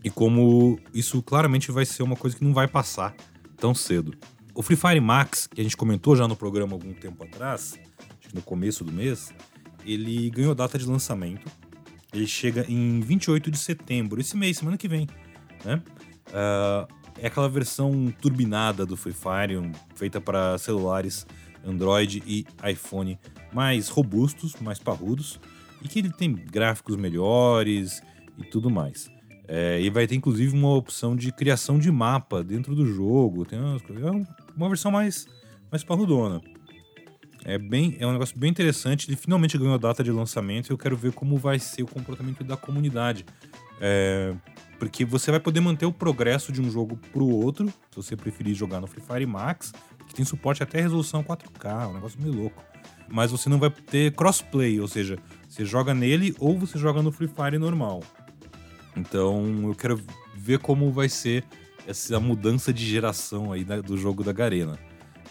e 0.03 0.09
como 0.09 0.77
isso 0.93 1.21
claramente 1.23 1.71
vai 1.71 1.85
ser 1.85 2.03
uma 2.03 2.15
coisa 2.15 2.35
que 2.35 2.43
não 2.43 2.53
vai 2.53 2.67
passar 2.67 3.15
tão 3.55 3.73
cedo. 3.73 4.13
O 4.53 4.61
Free 4.61 4.75
Fire 4.75 4.99
Max, 4.99 5.47
que 5.47 5.61
a 5.61 5.63
gente 5.63 5.77
comentou 5.77 6.15
já 6.15 6.27
no 6.27 6.35
programa 6.35 6.73
algum 6.73 6.93
tempo 6.93 7.23
atrás, 7.23 7.79
no 8.33 8.41
começo 8.41 8.83
do 8.83 8.91
mês, 8.91 9.33
ele 9.85 10.29
ganhou 10.29 10.53
data 10.53 10.77
de 10.77 10.85
lançamento. 10.85 11.49
Ele 12.13 12.27
chega 12.27 12.65
em 12.69 12.99
28 12.99 13.49
de 13.49 13.57
setembro, 13.57 14.21
esse 14.21 14.37
mês, 14.37 14.57
semana 14.57 14.77
que 14.77 14.87
vem. 14.87 15.07
Né? 15.65 15.81
Uh, 16.29 16.87
é 17.19 17.27
aquela 17.27 17.49
versão 17.49 18.13
turbinada 18.21 18.85
do 18.85 18.95
Free 18.95 19.13
Fire, 19.13 19.71
feita 19.95 20.19
para 20.19 20.57
celulares 20.57 21.25
Android 21.65 22.21
e 22.25 22.45
iPhone 22.69 23.17
mais 23.53 23.87
robustos, 23.87 24.55
mais 24.59 24.79
parrudos, 24.79 25.39
e 25.81 25.87
que 25.87 25.99
ele 25.99 26.11
tem 26.11 26.33
gráficos 26.33 26.95
melhores 26.95 28.01
e 28.37 28.43
tudo 28.43 28.69
mais. 28.69 29.09
É, 29.47 29.79
e 29.81 29.89
vai 29.89 30.07
ter 30.07 30.15
inclusive 30.15 30.55
uma 30.55 30.73
opção 30.73 31.15
de 31.15 31.31
criação 31.31 31.77
de 31.77 31.91
mapa 31.91 32.43
dentro 32.43 32.75
do 32.75 32.85
jogo. 32.85 33.45
Tem 33.45 33.59
é 33.59 34.25
uma 34.55 34.67
versão 34.69 34.91
mais, 34.91 35.27
mais 35.69 35.83
parrudona. 35.83 36.41
É, 37.45 37.57
bem, 37.57 37.97
é 37.99 38.07
um 38.07 38.13
negócio 38.13 38.37
bem 38.37 38.49
interessante. 38.49 39.09
Ele 39.09 39.17
finalmente 39.17 39.57
ganhou 39.57 39.73
a 39.73 39.77
data 39.77 40.03
de 40.03 40.11
lançamento 40.11 40.69
e 40.69 40.71
eu 40.71 40.77
quero 40.77 40.95
ver 40.95 41.11
como 41.11 41.37
vai 41.37 41.59
ser 41.59 41.83
o 41.83 41.87
comportamento 41.87 42.43
da 42.43 42.55
comunidade. 42.55 43.25
É, 43.81 44.33
porque 44.79 45.03
você 45.03 45.31
vai 45.31 45.39
poder 45.39 45.59
manter 45.59 45.85
o 45.85 45.91
progresso 45.91 46.51
de 46.51 46.61
um 46.61 46.69
jogo 46.69 46.97
pro 47.11 47.27
outro, 47.27 47.67
se 47.67 47.95
você 47.95 48.15
preferir 48.15 48.55
jogar 48.55 48.79
no 48.79 48.87
Free 48.87 49.03
Fire 49.03 49.25
Max, 49.25 49.73
que 50.07 50.13
tem 50.13 50.25
suporte 50.25 50.63
até 50.63 50.81
resolução 50.81 51.23
4K, 51.23 51.89
um 51.89 51.93
negócio 51.93 52.21
meio 52.21 52.33
louco. 52.33 52.63
Mas 53.09 53.31
você 53.31 53.49
não 53.49 53.59
vai 53.59 53.69
ter 53.69 54.13
crossplay, 54.13 54.79
ou 54.79 54.87
seja, 54.87 55.17
você 55.47 55.65
joga 55.65 55.93
nele 55.93 56.35
ou 56.39 56.57
você 56.57 56.77
joga 56.77 57.01
no 57.01 57.11
Free 57.11 57.27
Fire 57.27 57.57
normal. 57.57 58.01
Então 58.95 59.67
eu 59.67 59.75
quero 59.75 60.01
ver 60.35 60.59
como 60.59 60.91
vai 60.91 61.09
ser 61.09 61.43
essa 61.85 62.19
mudança 62.19 62.73
de 62.73 62.85
geração 62.85 63.51
aí 63.51 63.63
do 63.63 63.97
jogo 63.97 64.23
da 64.23 64.31
Garena. 64.31 64.79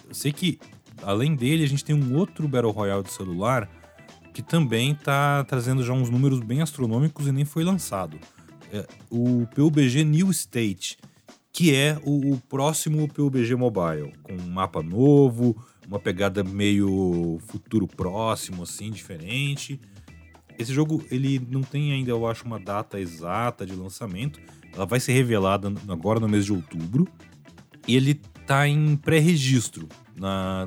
Eu 0.09 0.14
sei 0.14 0.33
que 0.33 0.59
além 1.02 1.35
dele, 1.35 1.64
a 1.64 1.68
gente 1.68 1.85
tem 1.85 1.94
um 1.94 2.16
outro 2.16 2.49
Battle 2.49 2.73
Royale 2.73 3.02
de 3.02 3.12
celular 3.12 3.68
que 4.32 4.42
também 4.42 4.92
está 4.92 5.44
trazendo 5.44 5.82
já 5.82 5.92
uns 5.92 6.09
números 6.09 6.40
bem 6.40 6.62
astronômicos 6.62 7.26
e 7.26 7.32
nem 7.32 7.44
foi 7.44 7.64
lançado. 7.64 8.18
É 8.73 8.87
o 9.11 9.47
PUBG 9.54 10.04
New 10.04 10.30
State, 10.30 10.97
que 11.52 11.75
é 11.75 11.99
o, 12.02 12.32
o, 12.32 12.40
próximo 12.49 13.06
PUBG 13.06 13.54
Mobile, 13.54 14.14
com 14.23 14.32
um 14.32 14.49
mapa 14.49 14.82
novo, 14.82 15.54
uma 15.87 15.99
pegada 15.99 16.42
meio 16.42 17.38
futuro 17.47 17.87
próximo, 17.87 18.62
assim, 18.62 18.90
diferente. 18.90 19.78
Esse 20.59 20.73
jogo 20.73 21.04
ele 21.11 21.38
não 21.50 21.61
tem 21.61 21.92
ainda, 21.92 22.11
eu 22.11 22.26
acho, 22.26 22.47
uma 22.47 22.59
data 22.59 22.99
exata 22.99 23.66
de 23.66 23.75
lançamento. 23.75 24.40
Ela 24.73 24.87
vai 24.87 24.99
ser 24.99 25.12
revelada 25.12 25.71
agora 25.88 26.18
no 26.18 26.28
mês 26.28 26.47
de 26.47 26.52
outubro. 26.52 27.06
E 27.87 27.97
ele 27.97 28.18
está 28.52 28.68
em 28.68 28.97
pré-registro 28.97 29.88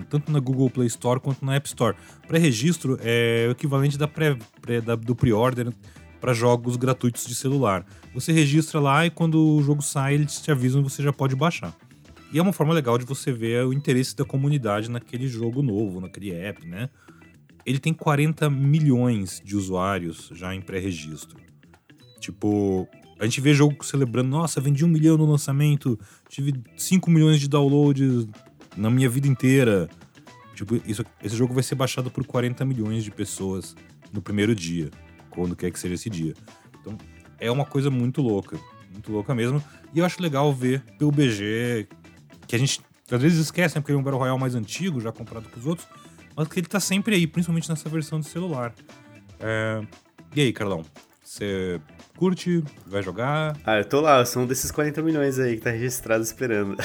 tanto 0.09 0.31
na 0.31 0.39
Google 0.39 0.69
Play 0.71 0.87
Store 0.87 1.19
quanto 1.19 1.45
na 1.45 1.55
App 1.55 1.67
Store. 1.67 1.95
Pré-registro 2.27 2.97
é 3.01 3.45
o 3.47 3.51
equivalente 3.51 3.95
da 3.95 4.07
pré, 4.07 4.35
pré 4.59 4.81
da, 4.81 4.95
do 4.95 5.15
pre-order 5.15 5.71
para 6.19 6.33
jogos 6.33 6.75
gratuitos 6.75 7.25
de 7.27 7.35
celular. 7.35 7.85
Você 8.13 8.31
registra 8.31 8.79
lá 8.79 9.05
e 9.05 9.11
quando 9.11 9.39
o 9.39 9.61
jogo 9.61 9.83
sai, 9.83 10.15
eles 10.15 10.41
te 10.41 10.51
avisam 10.51 10.81
e 10.81 10.83
você 10.83 11.03
já 11.03 11.13
pode 11.13 11.35
baixar. 11.35 11.75
E 12.33 12.39
é 12.39 12.41
uma 12.41 12.51
forma 12.51 12.73
legal 12.73 12.97
de 12.97 13.05
você 13.05 13.31
ver 13.31 13.63
o 13.65 13.71
interesse 13.71 14.15
da 14.15 14.25
comunidade 14.25 14.89
naquele 14.89 15.27
jogo 15.27 15.61
novo, 15.61 16.01
naquele 16.01 16.31
app, 16.31 16.67
né? 16.67 16.89
Ele 17.65 17.79
tem 17.79 17.93
40 17.93 18.49
milhões 18.49 19.41
de 19.45 19.55
usuários 19.55 20.31
já 20.33 20.53
em 20.55 20.61
pré-registro. 20.61 21.37
Tipo, 22.19 22.89
a 23.19 23.23
gente 23.25 23.39
vê 23.39 23.53
jogo 23.53 23.83
celebrando, 23.83 24.29
nossa, 24.29 24.59
vendi 24.59 24.83
um 24.83 24.87
milhão 24.87 25.17
no 25.17 25.25
lançamento, 25.25 25.97
tive 26.27 26.53
5 26.75 27.09
milhões 27.09 27.39
de 27.39 27.47
downloads 27.47 28.27
na 28.75 28.89
minha 28.89 29.09
vida 29.09 29.27
inteira. 29.27 29.89
Tipo, 30.53 30.75
isso, 30.85 31.03
esse 31.23 31.35
jogo 31.35 31.53
vai 31.53 31.63
ser 31.63 31.75
baixado 31.75 32.11
por 32.11 32.25
40 32.25 32.63
milhões 32.65 33.03
de 33.03 33.11
pessoas 33.11 33.75
no 34.11 34.21
primeiro 34.21 34.53
dia, 34.53 34.89
quando 35.29 35.55
quer 35.55 35.71
que 35.71 35.79
seja 35.79 35.95
esse 35.95 36.09
dia. 36.09 36.33
Então, 36.79 36.97
é 37.39 37.49
uma 37.49 37.65
coisa 37.65 37.89
muito 37.89 38.21
louca, 38.21 38.59
muito 38.91 39.11
louca 39.11 39.33
mesmo. 39.33 39.63
E 39.93 39.99
eu 39.99 40.05
acho 40.05 40.21
legal 40.21 40.53
ver 40.53 40.81
pelo 40.97 41.11
BG, 41.11 41.87
que 42.47 42.55
a 42.55 42.59
gente 42.59 42.81
às 43.11 43.21
vezes 43.21 43.39
esquece, 43.39 43.75
né, 43.75 43.81
porque 43.81 43.91
ele 43.91 43.97
é 43.97 44.01
um 44.01 44.03
Battle 44.03 44.19
Royale 44.19 44.39
mais 44.39 44.55
antigo, 44.55 44.99
já 44.99 45.11
comprado 45.11 45.47
com 45.49 45.59
os 45.59 45.65
outros, 45.65 45.87
mas 46.35 46.47
que 46.47 46.59
ele 46.59 46.67
tá 46.67 46.79
sempre 46.79 47.15
aí, 47.15 47.27
principalmente 47.27 47.69
nessa 47.69 47.87
versão 47.87 48.19
de 48.19 48.27
celular. 48.27 48.73
É... 49.39 49.81
E 50.35 50.41
aí, 50.41 50.51
Carlão? 50.51 50.83
Você 51.25 51.81
curte? 52.15 52.63
Vai 52.85 53.01
jogar? 53.01 53.57
Ah, 53.65 53.79
eu 53.79 53.85
tô 53.85 53.99
lá, 53.99 54.19
eu 54.19 54.25
sou 54.27 54.43
um 54.43 54.45
desses 54.45 54.69
40 54.69 55.01
milhões 55.01 55.39
aí 55.39 55.55
que 55.55 55.63
tá 55.63 55.71
registrado 55.71 56.23
esperando. 56.23 56.77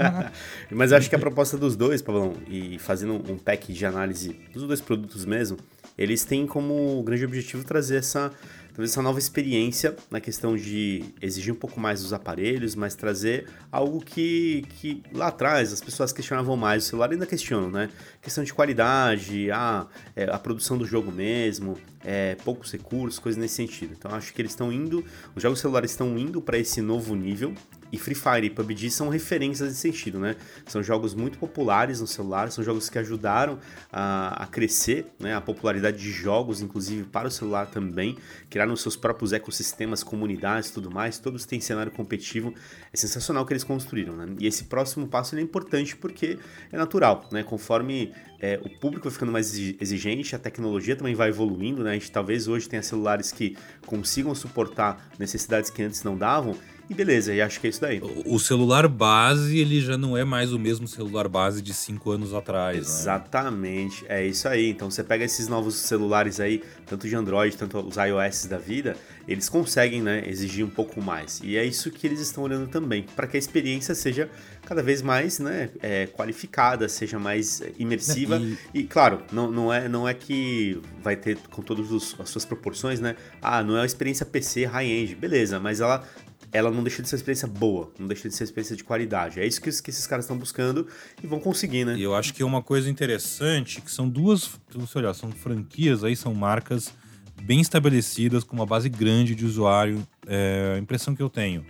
Mas 0.72 0.90
eu 0.90 0.96
acho 0.96 1.10
que 1.10 1.14
a 1.14 1.18
proposta 1.18 1.58
dos 1.58 1.76
dois, 1.76 2.00
Pablão, 2.00 2.32
e 2.48 2.78
fazendo 2.78 3.12
um 3.30 3.36
pack 3.36 3.74
de 3.74 3.84
análise 3.84 4.40
dos 4.54 4.62
dois 4.62 4.80
produtos 4.80 5.26
mesmo, 5.26 5.58
eles 5.98 6.24
têm 6.24 6.46
como 6.46 7.02
grande 7.02 7.26
objetivo 7.26 7.62
trazer 7.62 7.96
essa 7.96 8.32
talvez 8.74 8.90
essa 8.90 9.02
nova 9.02 9.20
experiência 9.20 9.94
na 10.10 10.20
questão 10.20 10.56
de 10.56 11.04
exigir 11.22 11.52
um 11.52 11.56
pouco 11.56 11.78
mais 11.78 12.02
dos 12.02 12.12
aparelhos, 12.12 12.74
mas 12.74 12.96
trazer 12.96 13.48
algo 13.70 14.00
que, 14.00 14.64
que 14.70 15.00
lá 15.12 15.28
atrás 15.28 15.72
as 15.72 15.80
pessoas 15.80 16.12
questionavam 16.12 16.56
mais. 16.56 16.84
O 16.84 16.86
celular 16.88 17.12
ainda 17.12 17.24
questionam, 17.24 17.70
né? 17.70 17.88
Questão 18.20 18.42
de 18.42 18.52
qualidade, 18.52 19.48
a, 19.52 19.86
é, 20.16 20.24
a 20.24 20.38
produção 20.40 20.76
do 20.76 20.84
jogo 20.84 21.12
mesmo, 21.12 21.78
é, 22.04 22.36
poucos 22.44 22.70
recursos, 22.70 23.18
coisas 23.18 23.40
nesse 23.40 23.54
sentido. 23.54 23.94
Então 23.96 24.14
acho 24.14 24.32
que 24.32 24.40
eles 24.40 24.52
estão 24.52 24.72
indo, 24.72 25.04
os 25.34 25.42
jogos 25.42 25.60
celulares 25.60 25.90
estão 25.90 26.18
indo 26.18 26.40
para 26.40 26.58
esse 26.58 26.80
novo 26.80 27.14
nível 27.14 27.54
e 27.94 27.96
Free 27.96 28.16
Fire 28.16 28.44
e 28.44 28.50
PUBG 28.50 28.90
são 28.90 29.08
referências 29.08 29.68
nesse 29.68 29.80
sentido, 29.80 30.18
né? 30.18 30.34
São 30.66 30.82
jogos 30.82 31.14
muito 31.14 31.38
populares 31.38 32.00
no 32.00 32.08
celular, 32.08 32.50
são 32.50 32.64
jogos 32.64 32.90
que 32.90 32.98
ajudaram 32.98 33.60
a, 33.92 34.42
a 34.42 34.46
crescer, 34.48 35.06
né? 35.16 35.32
A 35.32 35.40
popularidade 35.40 35.96
de 35.96 36.10
jogos, 36.10 36.60
inclusive 36.60 37.04
para 37.04 37.28
o 37.28 37.30
celular 37.30 37.66
também, 37.66 38.18
criaram 38.50 38.74
seus 38.74 38.96
próprios 38.96 39.32
ecossistemas, 39.32 40.02
comunidades, 40.02 40.72
tudo 40.72 40.90
mais. 40.90 41.20
Todos 41.20 41.46
têm 41.46 41.60
cenário 41.60 41.92
competitivo. 41.92 42.52
É 42.92 42.96
sensacional 42.96 43.44
o 43.44 43.46
que 43.46 43.52
eles 43.52 43.62
construíram, 43.62 44.16
né? 44.16 44.26
E 44.40 44.46
esse 44.48 44.64
próximo 44.64 45.06
passo 45.06 45.36
é 45.36 45.40
importante 45.40 45.96
porque 45.96 46.36
é 46.72 46.76
natural, 46.76 47.28
né? 47.30 47.44
Conforme 47.44 48.12
é, 48.44 48.60
o 48.62 48.68
público 48.68 49.04
vai 49.04 49.12
ficando 49.12 49.32
mais 49.32 49.56
exigente, 49.80 50.36
a 50.36 50.38
tecnologia 50.38 50.94
também 50.94 51.14
vai 51.14 51.30
evoluindo, 51.30 51.82
né? 51.82 51.92
A 51.92 51.94
gente 51.94 52.12
talvez 52.12 52.46
hoje 52.46 52.68
tenha 52.68 52.82
celulares 52.82 53.32
que 53.32 53.56
consigam 53.86 54.34
suportar 54.34 55.10
necessidades 55.18 55.70
que 55.70 55.82
antes 55.82 56.02
não 56.02 56.14
davam 56.14 56.54
e 56.88 56.92
beleza, 56.92 57.32
e 57.32 57.40
acho 57.40 57.60
que 57.60 57.66
é 57.66 57.70
isso 57.70 57.80
daí. 57.80 58.00
O 58.26 58.38
celular 58.38 58.86
base, 58.86 59.58
ele 59.58 59.80
já 59.80 59.96
não 59.96 60.16
é 60.16 60.24
mais 60.24 60.52
o 60.52 60.58
mesmo 60.58 60.86
celular 60.86 61.28
base 61.28 61.62
de 61.62 61.72
5 61.72 62.10
anos 62.10 62.34
atrás, 62.34 62.76
né? 62.76 62.82
Exatamente, 62.82 64.02
né? 64.04 64.22
é 64.22 64.26
isso 64.26 64.46
aí. 64.46 64.70
Então 64.70 64.90
você 64.90 65.02
pega 65.02 65.24
esses 65.24 65.48
novos 65.48 65.76
celulares 65.76 66.40
aí, 66.40 66.62
tanto 66.84 67.08
de 67.08 67.16
Android, 67.16 67.56
tanto 67.56 67.78
os 67.78 67.96
iOS 67.96 68.46
da 68.46 68.58
vida, 68.58 68.96
eles 69.26 69.48
conseguem 69.48 70.02
né, 70.02 70.22
exigir 70.26 70.64
um 70.64 70.70
pouco 70.70 71.00
mais. 71.00 71.40
E 71.42 71.56
é 71.56 71.64
isso 71.64 71.90
que 71.90 72.06
eles 72.06 72.20
estão 72.20 72.42
olhando 72.42 72.68
também, 72.68 73.06
para 73.16 73.26
que 73.26 73.36
a 73.36 73.38
experiência 73.38 73.94
seja 73.94 74.28
cada 74.66 74.82
vez 74.82 75.00
mais 75.00 75.38
né, 75.38 75.70
é, 75.82 76.06
qualificada, 76.06 76.88
seja 76.88 77.18
mais 77.18 77.62
imersiva. 77.78 78.38
E, 78.74 78.80
e 78.80 78.84
claro, 78.84 79.22
não, 79.32 79.50
não, 79.50 79.72
é, 79.72 79.88
não 79.88 80.06
é 80.06 80.12
que 80.12 80.80
vai 81.02 81.16
ter 81.16 81.38
com 81.50 81.62
todas 81.62 81.90
as 82.18 82.28
suas 82.28 82.44
proporções, 82.44 83.00
né? 83.00 83.16
Ah, 83.40 83.62
não 83.62 83.76
é 83.76 83.80
uma 83.80 83.86
experiência 83.86 84.26
PC 84.26 84.66
high-end, 84.66 85.14
beleza, 85.14 85.58
mas 85.58 85.80
ela 85.80 86.06
ela 86.54 86.70
não 86.70 86.84
deixa 86.84 87.02
de 87.02 87.08
ser 87.08 87.16
uma 87.16 87.18
experiência 87.18 87.48
boa, 87.48 87.90
não 87.98 88.06
deixa 88.06 88.28
de 88.28 88.34
ser 88.34 88.44
uma 88.44 88.46
experiência 88.46 88.76
de 88.76 88.84
qualidade. 88.84 89.40
É 89.40 89.46
isso 89.46 89.60
que, 89.60 89.70
que 89.82 89.90
esses 89.90 90.06
caras 90.06 90.24
estão 90.24 90.38
buscando 90.38 90.86
e 91.20 91.26
vão 91.26 91.40
conseguir, 91.40 91.84
né? 91.84 91.96
E 91.98 92.02
eu 92.02 92.14
acho 92.14 92.32
que 92.32 92.42
é 92.42 92.46
uma 92.46 92.62
coisa 92.62 92.88
interessante, 92.88 93.80
que 93.80 93.90
são 93.90 94.08
duas, 94.08 94.52
se 94.70 94.98
olhar, 94.98 95.12
são 95.14 95.32
franquias 95.32 96.04
aí, 96.04 96.14
são 96.14 96.32
marcas 96.32 96.94
bem 97.42 97.60
estabelecidas, 97.60 98.44
com 98.44 98.54
uma 98.54 98.64
base 98.64 98.88
grande 98.88 99.34
de 99.34 99.44
usuário. 99.44 100.06
É 100.28 100.74
a 100.76 100.78
impressão 100.78 101.12
que 101.12 101.22
eu 101.22 101.28
tenho. 101.28 101.66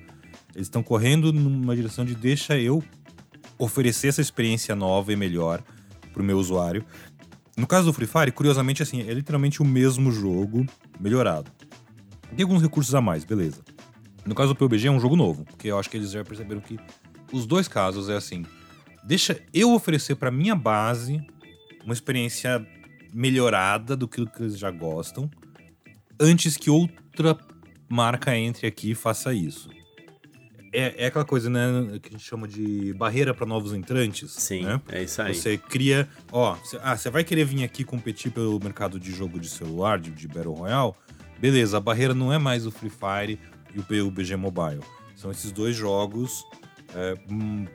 Eles 0.54 0.66
estão 0.66 0.82
correndo 0.82 1.32
numa 1.32 1.74
direção 1.74 2.04
de 2.04 2.14
deixa 2.14 2.58
eu 2.58 2.84
oferecer 3.58 4.08
essa 4.08 4.20
experiência 4.20 4.76
nova 4.76 5.10
e 5.14 5.16
melhor 5.16 5.62
para 6.12 6.20
o 6.20 6.24
meu 6.24 6.38
usuário. 6.38 6.84
No 7.56 7.66
caso 7.66 7.86
do 7.86 7.92
Free 7.94 8.06
Fire, 8.06 8.32
curiosamente, 8.32 8.82
assim, 8.82 9.00
é 9.00 9.14
literalmente 9.14 9.62
o 9.62 9.64
mesmo 9.64 10.12
jogo 10.12 10.66
melhorado. 11.00 11.50
Tem 12.36 12.42
alguns 12.42 12.60
recursos 12.60 12.94
a 12.94 13.00
mais, 13.00 13.24
beleza. 13.24 13.62
No 14.24 14.34
caso 14.34 14.54
do 14.54 14.56
PUBG 14.56 14.86
é 14.86 14.90
um 14.90 15.00
jogo 15.00 15.16
novo, 15.16 15.44
porque 15.44 15.68
eu 15.68 15.78
acho 15.78 15.90
que 15.90 15.96
eles 15.96 16.10
já 16.10 16.24
perceberam 16.24 16.60
que 16.60 16.78
os 17.32 17.46
dois 17.46 17.68
casos 17.68 18.08
é 18.08 18.16
assim: 18.16 18.44
deixa 19.04 19.40
eu 19.52 19.72
oferecer 19.72 20.16
para 20.16 20.30
minha 20.30 20.54
base 20.54 21.24
uma 21.84 21.92
experiência 21.92 22.66
melhorada 23.12 23.96
do 23.96 24.08
que 24.08 24.26
eles 24.40 24.58
já 24.58 24.70
gostam, 24.70 25.30
antes 26.18 26.56
que 26.56 26.70
outra 26.70 27.38
marca 27.88 28.36
entre 28.36 28.66
aqui 28.66 28.90
e 28.90 28.94
faça 28.94 29.32
isso. 29.32 29.68
É, 30.72 31.04
é, 31.04 31.06
aquela 31.06 31.24
coisa, 31.24 31.48
né, 31.48 32.00
que 32.02 32.08
a 32.08 32.12
gente 32.12 32.24
chama 32.24 32.48
de 32.48 32.92
barreira 32.94 33.32
para 33.32 33.46
novos 33.46 33.72
entrantes. 33.72 34.32
Sim, 34.32 34.64
né? 34.64 34.80
é 34.90 35.04
isso 35.04 35.22
aí. 35.22 35.32
Você 35.32 35.56
cria, 35.56 36.08
ó, 36.32 36.56
cê, 36.64 36.80
ah, 36.82 36.96
você 36.96 37.08
vai 37.10 37.22
querer 37.22 37.44
vir 37.44 37.62
aqui 37.62 37.84
competir 37.84 38.32
pelo 38.32 38.58
mercado 38.58 38.98
de 38.98 39.12
jogo 39.12 39.38
de 39.38 39.48
celular, 39.48 40.00
de, 40.00 40.10
de 40.10 40.26
Battle 40.26 40.52
Royale? 40.52 40.92
Beleza, 41.38 41.76
a 41.76 41.80
barreira 41.80 42.12
não 42.12 42.32
é 42.32 42.38
mais 42.38 42.66
o 42.66 42.72
Free 42.72 42.90
Fire, 42.90 43.38
e 43.74 43.80
o 43.80 43.82
PUBG 43.82 44.36
Mobile. 44.36 44.80
São 45.16 45.30
esses 45.30 45.52
dois 45.52 45.74
jogos 45.76 46.44
é, 46.94 47.14
hum, 47.30 47.66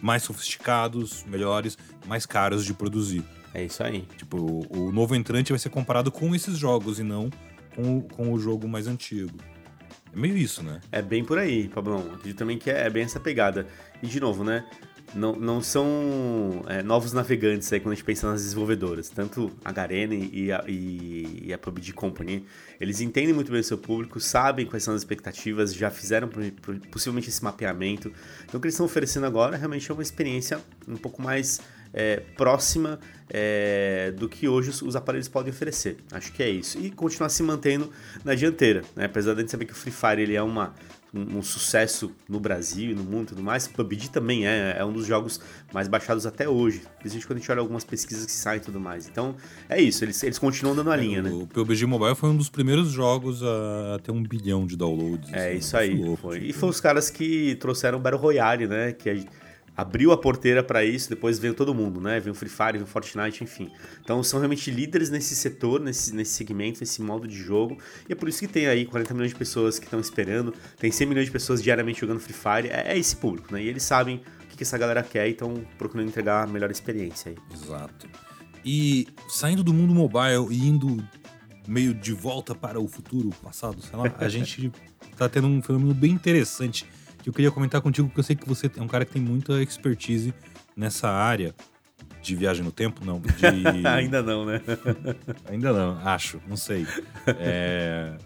mais 0.00 0.22
sofisticados, 0.22 1.24
melhores, 1.24 1.76
mais 2.06 2.26
caros 2.26 2.64
de 2.64 2.74
produzir. 2.74 3.24
É 3.54 3.64
isso 3.64 3.82
aí. 3.82 4.02
Tipo, 4.16 4.36
o, 4.36 4.88
o 4.88 4.92
novo 4.92 5.14
entrante 5.14 5.52
vai 5.52 5.58
ser 5.58 5.70
comparado 5.70 6.10
com 6.12 6.34
esses 6.34 6.56
jogos 6.58 6.98
e 6.98 7.02
não 7.02 7.30
com, 7.74 8.00
com 8.02 8.32
o 8.32 8.38
jogo 8.38 8.68
mais 8.68 8.86
antigo. 8.86 9.38
É 10.12 10.18
meio 10.18 10.36
isso, 10.36 10.62
né? 10.62 10.80
É 10.90 11.02
bem 11.02 11.24
por 11.24 11.38
aí, 11.38 11.68
Pablão. 11.68 11.98
Acredito 12.14 12.38
também 12.38 12.58
que 12.58 12.70
é, 12.70 12.86
é 12.86 12.90
bem 12.90 13.04
essa 13.04 13.20
pegada. 13.20 13.66
E 14.02 14.06
de 14.06 14.20
novo, 14.20 14.44
né? 14.44 14.64
Não, 15.14 15.34
não 15.34 15.60
são 15.60 16.62
é, 16.66 16.82
novos 16.82 17.12
navegantes 17.12 17.72
aí 17.72 17.80
quando 17.80 17.92
a 17.92 17.94
gente 17.94 18.04
pensa 18.04 18.30
nas 18.30 18.42
desenvolvedoras. 18.42 19.08
Tanto 19.08 19.50
a 19.64 19.72
Garene 19.72 20.30
e 20.32 20.52
a, 20.52 20.64
e, 20.66 21.44
e 21.46 21.52
a 21.52 21.58
PUBG 21.58 21.92
Company, 21.92 22.44
eles 22.80 23.00
entendem 23.00 23.32
muito 23.32 23.50
bem 23.50 23.60
o 23.60 23.64
seu 23.64 23.78
público, 23.78 24.20
sabem 24.20 24.66
quais 24.66 24.82
são 24.82 24.94
as 24.94 25.00
expectativas, 25.00 25.74
já 25.74 25.90
fizeram 25.90 26.28
possivelmente 26.90 27.28
esse 27.28 27.42
mapeamento. 27.42 28.12
Então 28.44 28.58
o 28.58 28.60
que 28.60 28.66
eles 28.66 28.74
estão 28.74 28.86
oferecendo 28.86 29.26
agora 29.26 29.56
realmente 29.56 29.90
é 29.90 29.94
uma 29.94 30.02
experiência 30.02 30.60
um 30.86 30.96
pouco 30.96 31.22
mais 31.22 31.60
é, 31.92 32.22
próxima 32.36 32.98
é, 33.30 34.12
do 34.16 34.28
que 34.28 34.48
hoje 34.48 34.70
os, 34.70 34.82
os, 34.82 34.96
aparelhos 34.96 35.28
podem 35.28 35.52
oferecer. 35.52 35.96
Acho 36.12 36.32
que 36.32 36.42
é 36.42 36.48
isso. 36.48 36.78
E 36.78 36.90
continuar 36.90 37.28
se 37.28 37.42
mantendo 37.42 37.90
na 38.24 38.34
dianteira. 38.34 38.82
Né? 38.94 39.04
Apesar 39.04 39.34
de 39.34 39.38
a 39.38 39.42
gente 39.42 39.50
saber 39.50 39.64
que 39.64 39.72
o 39.72 39.76
Free 39.76 39.92
Fire 39.92 40.22
ele 40.22 40.34
é 40.34 40.42
uma 40.42 40.74
um, 41.12 41.38
um, 41.38 41.42
sucesso 41.42 42.12
no 42.28 42.38
Brasil 42.38 42.90
e 42.90 42.94
no 42.94 43.02
mundo 43.02 43.24
e 43.24 43.26
tudo 43.28 43.42
mais. 43.42 43.66
PUBG 43.66 44.10
também 44.10 44.46
é, 44.46 44.76
é 44.78 44.84
um 44.84 44.92
dos 44.92 45.06
jogos 45.06 45.40
mais 45.72 45.88
baixados 45.88 46.26
até 46.26 46.48
hoje, 46.48 46.82
principalmente 46.98 47.26
quando 47.26 47.36
a 47.36 47.40
gente 47.40 47.50
olha 47.50 47.60
algumas 47.60 47.84
pesquisas 47.84 48.26
que 48.26 48.32
saem 48.32 48.60
e 48.60 48.64
tudo 48.64 48.80
mais. 48.80 49.08
Então, 49.08 49.34
é 49.68 49.80
isso, 49.80 50.04
eles, 50.04 50.22
eles 50.22 50.38
continuam 50.38 50.74
dando 50.74 50.90
a 50.90 50.96
é, 50.96 51.00
linha, 51.00 51.20
o, 51.20 51.22
né? 51.22 51.30
O 51.30 51.46
PUBG 51.46 51.86
Mobile 51.86 52.14
foi 52.14 52.30
um 52.30 52.36
dos 52.36 52.48
primeiros 52.48 52.90
jogos 52.90 53.42
a 53.42 53.98
ter 54.02 54.10
um 54.10 54.22
bilhão 54.22 54.66
de 54.66 54.76
downloads. 54.76 55.32
É, 55.32 55.48
assim, 55.48 55.58
isso 55.58 55.76
aí. 55.76 55.94
Louco, 55.94 56.16
foi. 56.22 56.34
Tipo... 56.36 56.50
E 56.50 56.52
foi 56.52 56.68
os 56.68 56.80
caras 56.80 57.10
que 57.10 57.56
trouxeram 57.56 57.98
o 57.98 58.00
Battle 58.00 58.20
Royale, 58.20 58.66
né? 58.66 58.92
Que 58.92 59.10
a 59.10 59.14
abriu 59.78 60.10
a 60.10 60.18
porteira 60.18 60.60
para 60.60 60.84
isso, 60.84 61.08
depois 61.08 61.38
veio 61.38 61.54
todo 61.54 61.72
mundo, 61.72 62.00
né? 62.00 62.18
Veio 62.18 62.32
o 62.32 62.34
Free 62.34 62.48
Fire, 62.48 62.72
veio 62.72 62.82
o 62.82 62.86
Fortnite, 62.86 63.44
enfim. 63.44 63.70
Então 64.02 64.20
são 64.24 64.40
realmente 64.40 64.72
líderes 64.72 65.08
nesse 65.08 65.36
setor, 65.36 65.78
nesse, 65.78 66.12
nesse 66.12 66.32
segmento, 66.32 66.80
nesse 66.80 67.00
modo 67.00 67.28
de 67.28 67.36
jogo. 67.36 67.78
E 68.08 68.12
é 68.12 68.16
por 68.16 68.28
isso 68.28 68.40
que 68.40 68.48
tem 68.48 68.66
aí 68.66 68.84
40 68.84 69.14
milhões 69.14 69.30
de 69.30 69.36
pessoas 69.36 69.78
que 69.78 69.84
estão 69.84 70.00
esperando, 70.00 70.52
tem 70.80 70.90
100 70.90 71.06
milhões 71.06 71.26
de 71.26 71.30
pessoas 71.30 71.62
diariamente 71.62 72.00
jogando 72.00 72.18
Free 72.18 72.34
Fire. 72.34 72.74
É, 72.74 72.92
é 72.92 72.98
esse 72.98 73.14
público, 73.14 73.52
né? 73.54 73.62
E 73.62 73.68
eles 73.68 73.84
sabem 73.84 74.20
o 74.52 74.56
que 74.56 74.64
essa 74.64 74.76
galera 74.76 75.00
quer 75.00 75.28
e 75.28 75.30
estão 75.30 75.64
procurando 75.78 76.08
entregar 76.08 76.42
a 76.42 76.46
melhor 76.48 76.72
experiência 76.72 77.30
aí. 77.30 77.36
Exato. 77.54 78.08
E 78.64 79.06
saindo 79.28 79.62
do 79.62 79.72
mundo 79.72 79.94
mobile 79.94 80.48
e 80.50 80.66
indo 80.66 80.96
meio 81.68 81.94
de 81.94 82.12
volta 82.12 82.52
para 82.52 82.80
o 82.80 82.88
futuro, 82.88 83.30
passado, 83.40 83.80
sei 83.80 83.96
lá, 83.96 84.12
a 84.18 84.26
gente 84.28 84.72
tá 85.16 85.28
tendo 85.28 85.46
um 85.46 85.62
fenômeno 85.62 85.94
bem 85.94 86.10
interessante 86.10 86.84
que 87.28 87.30
eu 87.30 87.34
queria 87.34 87.50
comentar 87.50 87.82
contigo, 87.82 88.08
porque 88.08 88.20
eu 88.20 88.24
sei 88.24 88.36
que 88.36 88.48
você 88.48 88.70
é 88.74 88.80
um 88.80 88.86
cara 88.86 89.04
que 89.04 89.12
tem 89.12 89.20
muita 89.20 89.62
expertise 89.62 90.32
nessa 90.74 91.10
área 91.10 91.54
de 92.22 92.34
viagem 92.34 92.64
no 92.64 92.72
tempo, 92.72 93.04
não. 93.04 93.20
De... 93.20 93.28
Ainda 93.86 94.22
não, 94.22 94.46
né? 94.46 94.62
Ainda 95.46 95.72
não, 95.72 95.98
acho, 96.08 96.40
não 96.48 96.56
sei. 96.56 96.86
É... 97.26 98.16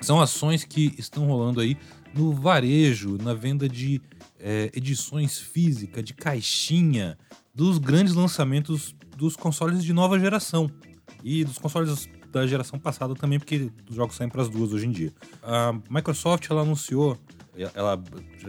São 0.00 0.20
ações 0.20 0.64
que 0.64 0.94
estão 0.98 1.26
rolando 1.26 1.60
aí 1.60 1.76
no 2.14 2.32
varejo, 2.32 3.18
na 3.20 3.34
venda 3.34 3.68
de 3.68 4.00
é, 4.38 4.70
edições 4.72 5.38
físicas, 5.38 6.04
de 6.04 6.14
caixinha, 6.14 7.18
dos 7.52 7.78
grandes 7.78 8.14
lançamentos 8.14 8.94
dos 9.16 9.34
consoles 9.34 9.82
de 9.82 9.92
nova 9.92 10.18
geração. 10.18 10.70
E 11.24 11.44
dos 11.44 11.58
consoles 11.58 12.08
da 12.30 12.46
geração 12.46 12.78
passada 12.78 13.14
também, 13.14 13.38
porque 13.38 13.70
os 13.88 13.96
jogos 13.96 14.14
saem 14.14 14.30
para 14.30 14.42
as 14.42 14.48
duas 14.48 14.72
hoje 14.72 14.86
em 14.86 14.92
dia. 14.92 15.12
A 15.42 15.72
Microsoft 15.90 16.48
ela 16.50 16.62
anunciou, 16.62 17.18
ela 17.74 18.02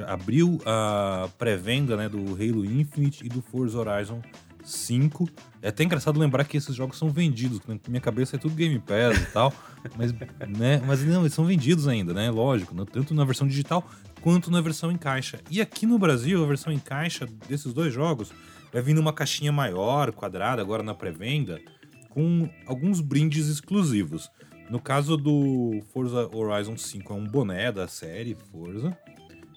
abriu 0.07 0.59
a 0.65 1.29
pré-venda 1.37 1.95
né, 1.95 2.09
do 2.09 2.19
Halo 2.33 2.65
Infinite 2.65 3.25
e 3.25 3.29
do 3.29 3.41
Forza 3.41 3.77
Horizon 3.77 4.21
5. 4.63 5.29
É 5.61 5.69
até 5.69 5.83
engraçado 5.83 6.19
lembrar 6.19 6.43
que 6.45 6.57
esses 6.57 6.75
jogos 6.75 6.97
são 6.97 7.09
vendidos. 7.09 7.59
Na 7.67 7.77
minha 7.87 8.01
cabeça 8.01 8.35
é 8.35 8.39
tudo 8.39 8.55
Game 8.55 8.79
Pass 8.79 9.17
e 9.21 9.25
tal. 9.31 9.53
mas, 9.95 10.11
né, 10.11 10.81
mas 10.85 11.03
não, 11.03 11.21
eles 11.21 11.33
são 11.33 11.45
vendidos 11.45 11.87
ainda, 11.87 12.13
né? 12.13 12.29
Lógico, 12.29 12.75
né, 12.75 12.83
tanto 12.91 13.13
na 13.13 13.23
versão 13.23 13.47
digital 13.47 13.87
quanto 14.21 14.49
na 14.49 14.59
versão 14.59 14.91
em 14.91 14.97
caixa. 14.97 15.39
E 15.51 15.61
aqui 15.61 15.85
no 15.85 15.99
Brasil, 15.99 16.43
a 16.43 16.47
versão 16.47 16.73
em 16.73 16.79
caixa 16.79 17.27
desses 17.47 17.73
dois 17.73 17.93
jogos 17.93 18.31
vai 18.73 18.81
vir 18.81 18.93
numa 18.93 19.13
caixinha 19.13 19.51
maior, 19.51 20.11
quadrada, 20.11 20.61
agora 20.61 20.81
na 20.81 20.95
pré-venda, 20.95 21.61
com 22.09 22.49
alguns 22.65 23.01
brindes 23.01 23.47
exclusivos. 23.47 24.31
No 24.69 24.79
caso 24.79 25.15
do 25.15 25.81
Forza 25.93 26.29
Horizon 26.35 26.77
5 26.77 27.13
é 27.13 27.15
um 27.15 27.25
boné 27.25 27.71
da 27.71 27.87
série 27.87 28.35
Forza. 28.51 28.97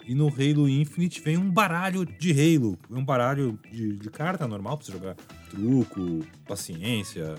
E 0.05 0.15
no 0.15 0.27
Halo 0.27 0.67
Infinite 0.67 1.21
vem 1.21 1.37
um 1.37 1.49
baralho 1.49 2.05
de 2.05 2.31
Halo. 2.31 2.77
Um 2.89 3.03
baralho 3.03 3.59
de, 3.71 3.97
de 3.97 4.09
carta 4.09 4.47
normal 4.47 4.77
pra 4.77 4.85
você 4.85 4.91
jogar 4.91 5.15
truco, 5.49 6.25
paciência. 6.47 7.35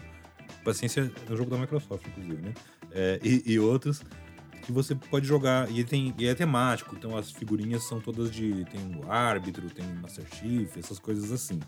Paciência 0.64 1.12
é 1.28 1.32
um 1.32 1.36
jogo 1.36 1.50
da 1.50 1.58
Microsoft, 1.58 2.06
inclusive, 2.06 2.42
né? 2.42 2.54
É, 2.92 3.20
e, 3.22 3.42
e, 3.52 3.58
outros 3.58 4.02
que 4.62 4.72
você 4.72 4.94
pode 4.94 5.26
jogar. 5.26 5.70
E 5.70 5.82
tem, 5.84 6.14
e 6.18 6.26
é 6.26 6.34
temático, 6.34 6.94
então 6.96 7.16
as 7.16 7.30
figurinhas 7.30 7.84
são 7.84 8.00
todas 8.00 8.30
de. 8.30 8.64
Tem 8.66 8.80
o 8.96 9.10
árbitro, 9.10 9.70
tem 9.70 9.84
Master 10.00 10.26
Chief, 10.34 10.76
essas 10.76 10.98
coisas 10.98 11.32
assim. 11.32 11.60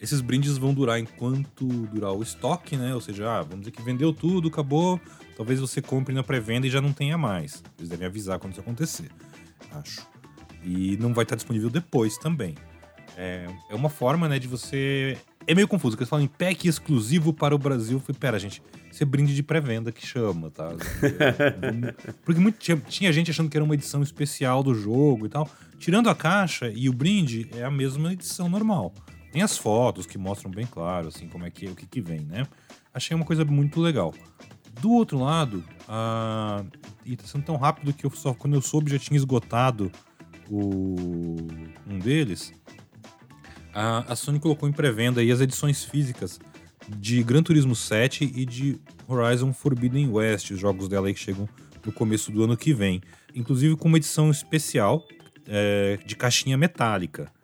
Esses 0.00 0.20
brindes 0.20 0.58
vão 0.58 0.74
durar 0.74 0.98
enquanto 1.00 1.66
durar 1.66 2.12
o 2.12 2.22
estoque, 2.22 2.76
né? 2.76 2.94
Ou 2.94 3.00
seja, 3.00 3.30
ah, 3.30 3.42
vamos 3.42 3.60
dizer 3.60 3.70
que 3.70 3.82
vendeu 3.82 4.12
tudo, 4.12 4.48
acabou. 4.48 5.00
Talvez 5.36 5.58
você 5.58 5.80
compre 5.80 6.14
na 6.14 6.22
pré-venda 6.22 6.66
e 6.66 6.70
já 6.70 6.80
não 6.80 6.92
tenha 6.92 7.16
mais. 7.16 7.62
Eles 7.78 7.88
devem 7.88 8.06
avisar 8.06 8.38
quando 8.38 8.52
isso 8.52 8.60
acontecer. 8.60 9.10
Acho. 9.72 10.06
E 10.62 10.96
não 10.98 11.14
vai 11.14 11.22
estar 11.24 11.36
disponível 11.36 11.70
depois 11.70 12.18
também. 12.18 12.54
É, 13.16 13.46
é 13.70 13.74
uma 13.74 13.88
forma, 13.88 14.28
né, 14.28 14.38
de 14.38 14.46
você. 14.46 15.16
É 15.46 15.54
meio 15.54 15.68
confuso, 15.68 15.92
porque 15.92 16.02
eles 16.02 16.10
falam 16.10 16.24
em 16.24 16.28
pack 16.28 16.68
exclusivo 16.68 17.32
para 17.32 17.54
o 17.54 17.58
Brasil. 17.58 17.96
Eu 17.96 18.00
falei, 18.00 18.18
pera, 18.18 18.38
gente, 18.38 18.62
isso 18.90 19.02
é 19.02 19.06
brinde 19.06 19.34
de 19.34 19.42
pré-venda 19.42 19.92
que 19.92 20.04
chama, 20.06 20.50
tá? 20.50 20.70
Porque 22.24 22.40
muito, 22.40 22.58
tinha, 22.58 22.76
tinha, 22.78 23.12
gente 23.12 23.30
achando 23.30 23.48
que 23.48 23.56
era 23.56 23.62
uma 23.62 23.74
edição 23.74 24.02
especial 24.02 24.62
do 24.62 24.74
jogo 24.74 25.26
e 25.26 25.28
tal. 25.28 25.48
Tirando 25.78 26.10
a 26.10 26.14
caixa 26.14 26.72
e 26.74 26.88
o 26.88 26.92
brinde, 26.92 27.48
é 27.54 27.62
a 27.62 27.70
mesma 27.70 28.12
edição 28.12 28.48
normal. 28.48 28.92
Tem 29.36 29.42
as 29.42 29.58
fotos 29.58 30.06
que 30.06 30.16
mostram 30.16 30.50
bem 30.50 30.64
claro, 30.64 31.08
assim, 31.08 31.28
como 31.28 31.44
é 31.44 31.50
que 31.50 31.66
o 31.66 31.74
que, 31.74 31.84
que 31.84 32.00
vem, 32.00 32.20
né? 32.20 32.46
Achei 32.94 33.14
uma 33.14 33.26
coisa 33.26 33.44
muito 33.44 33.82
legal. 33.82 34.14
Do 34.80 34.90
outro 34.90 35.18
lado, 35.18 35.62
a... 35.86 36.64
e 37.04 37.14
tá 37.16 37.26
sendo 37.26 37.44
tão 37.44 37.56
rápido 37.58 37.92
que 37.92 38.06
eu 38.06 38.10
só, 38.12 38.32
quando 38.32 38.54
eu 38.54 38.62
soube 38.62 38.90
já 38.90 38.98
tinha 38.98 39.18
esgotado 39.18 39.92
o, 40.48 41.36
um 41.86 41.98
deles, 41.98 42.50
a, 43.74 44.10
a 44.10 44.16
Sony 44.16 44.40
colocou 44.40 44.66
em 44.66 44.72
pré-venda 44.72 45.20
as 45.20 45.40
edições 45.42 45.84
físicas 45.84 46.40
de 46.96 47.22
Gran 47.22 47.42
Turismo 47.42 47.76
7 47.76 48.24
e 48.24 48.46
de 48.46 48.80
Horizon 49.06 49.52
Forbidden 49.52 50.08
West, 50.08 50.50
os 50.50 50.58
jogos 50.58 50.88
dela 50.88 51.08
aí 51.08 51.12
que 51.12 51.20
chegam 51.20 51.46
no 51.84 51.92
começo 51.92 52.32
do 52.32 52.42
ano 52.42 52.56
que 52.56 52.72
vem. 52.72 53.02
Inclusive 53.34 53.76
com 53.76 53.88
uma 53.88 53.98
edição 53.98 54.30
especial 54.30 55.06
é, 55.46 55.98
de 56.06 56.16
caixinha 56.16 56.56
metálica. 56.56 57.35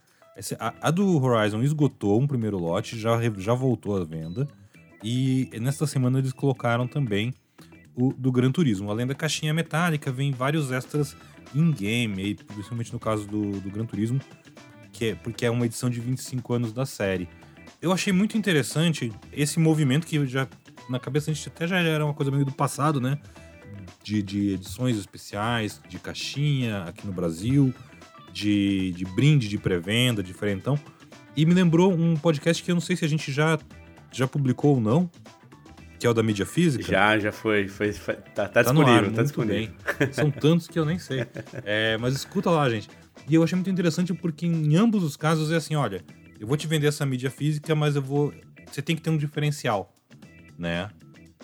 A, 0.58 0.74
a, 0.80 0.90
do 0.90 1.22
Horizon 1.22 1.62
esgotou 1.62 2.20
um 2.20 2.26
primeiro 2.26 2.58
lote, 2.58 2.98
já, 2.98 3.20
já 3.38 3.54
voltou 3.54 3.96
à 3.96 4.04
venda. 4.04 4.48
E 5.02 5.50
nesta 5.60 5.86
semana 5.86 6.18
eles 6.18 6.32
colocaram 6.32 6.86
também 6.86 7.34
o 7.94 8.12
do 8.12 8.32
Gran 8.32 8.50
Turismo. 8.50 8.90
Além 8.90 9.06
da 9.06 9.14
caixinha 9.14 9.52
metálica, 9.52 10.10
vem 10.10 10.32
vários 10.32 10.70
extras 10.70 11.16
in-game, 11.54 12.34
principalmente 12.34 12.92
no 12.92 12.98
caso 12.98 13.26
do, 13.26 13.60
do 13.60 13.70
Gran 13.70 13.84
Turismo, 13.84 14.20
que 14.92 15.06
é, 15.06 15.14
porque 15.14 15.44
é 15.44 15.50
uma 15.50 15.66
edição 15.66 15.90
de 15.90 16.00
25 16.00 16.54
anos 16.54 16.72
da 16.72 16.86
série. 16.86 17.28
Eu 17.80 17.92
achei 17.92 18.12
muito 18.12 18.38
interessante 18.38 19.12
esse 19.32 19.58
movimento 19.58 20.06
que 20.06 20.24
já 20.26 20.48
na 20.88 20.98
cabeça 20.98 21.30
a 21.30 21.34
gente 21.34 21.48
até 21.48 21.66
já 21.66 21.78
era 21.78 22.04
uma 22.04 22.14
coisa 22.14 22.30
meio 22.30 22.44
do 22.44 22.52
passado, 22.52 23.00
né? 23.00 23.18
De, 24.02 24.22
de 24.22 24.50
edições 24.54 24.96
especiais, 24.96 25.80
de 25.88 25.98
caixinha 25.98 26.84
aqui 26.84 27.06
no 27.06 27.12
Brasil, 27.12 27.74
de, 28.32 28.92
de 28.92 29.04
brinde 29.04 29.48
de 29.48 29.58
pré-venda, 29.58 30.22
diferentão. 30.22 30.78
E 31.36 31.46
me 31.46 31.54
lembrou 31.54 31.92
um 31.92 32.16
podcast 32.16 32.62
que 32.62 32.70
eu 32.70 32.74
não 32.74 32.80
sei 32.80 32.96
se 32.96 33.04
a 33.04 33.08
gente 33.08 33.32
já, 33.32 33.58
já 34.10 34.26
publicou 34.26 34.74
ou 34.74 34.80
não, 34.80 35.10
que 35.98 36.06
é 36.06 36.10
o 36.10 36.14
da 36.14 36.22
mídia 36.22 36.44
física. 36.44 36.84
Já, 36.84 37.18
já 37.18 37.32
foi. 37.32 37.68
foi, 37.68 37.92
foi 37.92 38.14
tá, 38.14 38.22
tá, 38.22 38.48
tá, 38.48 38.62
disponível, 38.62 38.94
ar, 38.94 39.12
tá 39.12 39.22
disponível. 39.22 39.70
Bem. 39.98 40.12
São 40.12 40.30
tantos 40.30 40.68
que 40.68 40.78
eu 40.78 40.84
nem 40.84 40.98
sei. 40.98 41.26
É, 41.64 41.96
mas 41.98 42.14
escuta 42.14 42.50
lá, 42.50 42.68
gente. 42.68 42.88
E 43.28 43.34
eu 43.34 43.42
achei 43.42 43.56
muito 43.56 43.70
interessante 43.70 44.12
porque 44.12 44.46
em 44.46 44.76
ambos 44.76 45.02
os 45.02 45.16
casos 45.16 45.50
é 45.52 45.56
assim, 45.56 45.74
olha, 45.74 46.02
eu 46.40 46.46
vou 46.46 46.56
te 46.56 46.66
vender 46.66 46.88
essa 46.88 47.06
mídia 47.06 47.30
física, 47.30 47.74
mas 47.74 47.96
eu 47.96 48.02
vou. 48.02 48.34
Você 48.70 48.82
tem 48.82 48.96
que 48.96 49.02
ter 49.02 49.10
um 49.10 49.16
diferencial, 49.16 49.94
né? 50.58 50.90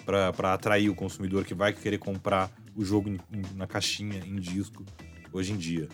para 0.05 0.55
atrair 0.55 0.88
o 0.88 0.94
consumidor 0.94 1.44
que 1.44 1.53
vai 1.53 1.72
querer 1.72 1.98
comprar 1.98 2.51
o 2.74 2.83
jogo 2.83 3.14
na 3.55 3.66
caixinha, 3.66 4.22
em 4.24 4.37
disco, 4.37 4.85
hoje 5.31 5.53
em 5.53 5.57
dia. 5.57 5.87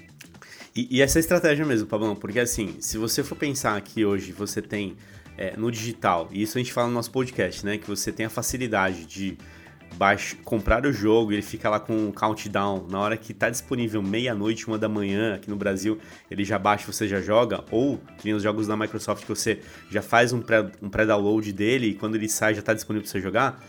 E, 0.75 0.89
e 0.91 1.03
essa 1.03 1.19
é 1.19 1.21
a 1.21 1.21
estratégia 1.21 1.65
mesmo, 1.65 1.87
Pablão, 1.87 2.17
porque 2.17 2.41
assim, 2.41 2.77
se 2.81 2.99
você 2.99 3.23
for 3.23 3.37
pensar 3.37 3.81
que 3.81 4.05
hoje 4.05 4.33
você 4.33 4.61
tem 4.61 4.97
é, 5.39 5.57
no 5.57 5.71
digital, 5.71 6.29
e 6.33 6.43
isso 6.43 6.59
a 6.59 6.61
gente 6.61 6.73
fala 6.73 6.89
no 6.89 6.95
nosso 6.95 7.11
podcast, 7.11 7.65
né? 7.65 7.79
Que 7.79 7.87
você 7.87 8.11
tem 8.11 8.27
a 8.27 8.31
facilidade 8.31 9.07
de 9.07 9.39
baixo, 9.95 10.37
comprar 10.45 10.85
o 10.85 10.93
jogo 10.93 11.33
ele 11.33 11.43
fica 11.43 11.71
lá 11.71 11.79
com 11.79 12.09
um 12.09 12.13
countdown. 12.13 12.87
Na 12.91 12.99
hora 12.99 13.17
que 13.17 13.33
está 13.33 13.49
disponível 13.49 14.03
meia-noite, 14.03 14.67
uma 14.67 14.77
da 14.77 14.89
manhã 14.89 15.37
aqui 15.37 15.49
no 15.49 15.57
Brasil, 15.57 15.99
ele 16.31 16.45
já 16.45 16.59
baixa 16.59 16.91
você 16.91 17.07
já 17.07 17.21
joga. 17.21 17.65
Ou 17.71 18.01
tem 18.23 18.33
os 18.33 18.43
jogos 18.43 18.67
da 18.67 18.77
Microsoft 18.77 19.23
que 19.23 19.29
você 19.29 19.61
já 19.91 20.03
faz 20.03 20.33
um 20.33 20.41
pré-download 20.41 21.51
um 21.51 21.53
pré 21.53 21.57
dele 21.57 21.87
e 21.89 21.95
quando 21.95 22.17
ele 22.17 22.29
sai 22.29 22.55
já 22.55 22.61
está 22.61 22.75
disponível 22.75 23.05
para 23.05 23.13
você 23.13 23.21
jogar. 23.21 23.65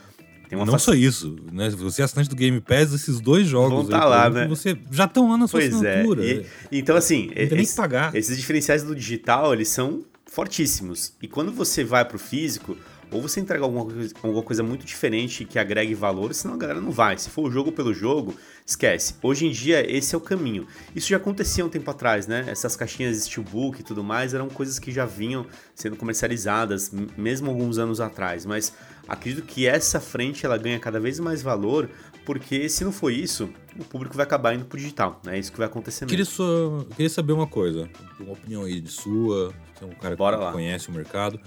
Não 0.51 0.65
fac... 0.65 0.79
só 0.79 0.93
isso, 0.93 1.35
né? 1.51 1.69
Você 1.69 2.01
é 2.01 2.05
assinante 2.05 2.29
do 2.29 2.35
Game 2.35 2.59
Pass, 2.61 2.93
esses 2.93 3.19
dois 3.19 3.47
jogos 3.47 3.87
Vão 3.87 3.99
tá 3.99 4.05
lá, 4.05 4.29
né? 4.29 4.47
você 4.47 4.77
já 4.91 5.05
estão 5.05 5.29
lá 5.29 5.37
na 5.37 5.47
sua 5.47 5.59
pois 5.59 5.73
é. 5.73 5.75
assinatura. 5.75 6.25
É. 6.25 6.45
E, 6.71 6.79
então, 6.79 6.95
assim, 6.95 7.31
esse, 7.35 7.79
esses 8.13 8.37
diferenciais 8.37 8.83
do 8.83 8.95
digital, 8.95 9.53
eles 9.53 9.69
são 9.69 10.03
fortíssimos. 10.25 11.13
E 11.21 11.27
quando 11.27 11.51
você 11.51 11.83
vai 11.83 12.03
para 12.03 12.17
o 12.17 12.19
físico, 12.19 12.77
ou 13.11 13.21
você 13.21 13.39
entrega 13.39 13.63
alguma 13.63 13.85
coisa, 13.85 14.13
alguma 14.21 14.43
coisa 14.43 14.63
muito 14.63 14.85
diferente 14.85 15.45
que 15.45 15.59
agregue 15.59 15.93
valor, 15.93 16.33
senão 16.33 16.55
a 16.55 16.57
galera 16.57 16.81
não 16.81 16.91
vai. 16.91 17.17
Se 17.17 17.29
for 17.29 17.47
o 17.47 17.51
jogo 17.51 17.71
pelo 17.71 17.93
jogo, 17.93 18.35
esquece. 18.65 19.15
Hoje 19.21 19.45
em 19.45 19.51
dia, 19.51 19.89
esse 19.89 20.15
é 20.15 20.17
o 20.17 20.21
caminho. 20.21 20.67
Isso 20.95 21.09
já 21.09 21.17
acontecia 21.17 21.65
um 21.65 21.69
tempo 21.69 21.89
atrás, 21.89 22.27
né? 22.27 22.45
Essas 22.47 22.75
caixinhas 22.75 23.17
Steelbook 23.23 23.79
e 23.79 23.83
tudo 23.83 24.03
mais 24.03 24.33
eram 24.33 24.49
coisas 24.49 24.79
que 24.79 24.91
já 24.91 25.05
vinham 25.05 25.45
sendo 25.73 25.95
comercializadas, 25.95 26.91
mesmo 27.17 27.49
alguns 27.49 27.77
anos 27.77 28.01
atrás. 28.01 28.45
Mas 28.45 28.73
acredito 29.07 29.45
que 29.45 29.67
essa 29.67 29.99
frente 29.99 30.45
ela 30.45 30.57
ganha 30.57 30.79
cada 30.79 30.99
vez 30.99 31.19
mais 31.19 31.41
valor, 31.41 31.89
porque 32.25 32.67
se 32.67 32.83
não 32.83 32.91
for 32.91 33.11
isso, 33.11 33.49
o 33.79 33.83
público 33.83 34.15
vai 34.15 34.25
acabar 34.25 34.55
indo 34.55 34.65
pro 34.65 34.77
digital, 34.77 35.21
né? 35.23 35.35
É 35.35 35.39
isso 35.39 35.51
que 35.51 35.57
vai 35.57 35.67
acontecer 35.67 36.05
mesmo. 36.05 36.09
Queria, 36.09 36.25
só, 36.25 36.85
queria 36.95 37.09
saber 37.09 37.33
uma 37.33 37.47
coisa, 37.47 37.87
uma 38.19 38.33
opinião 38.33 38.63
aí 38.63 38.81
de 38.81 38.89
sua, 38.89 39.53
você 39.73 39.83
é 39.83 39.87
um 39.87 39.91
cara 39.91 40.15
Bora 40.15 40.37
que 40.37 40.43
lá. 40.43 40.51
conhece 40.51 40.89
o 40.89 40.91
mercado 40.91 41.39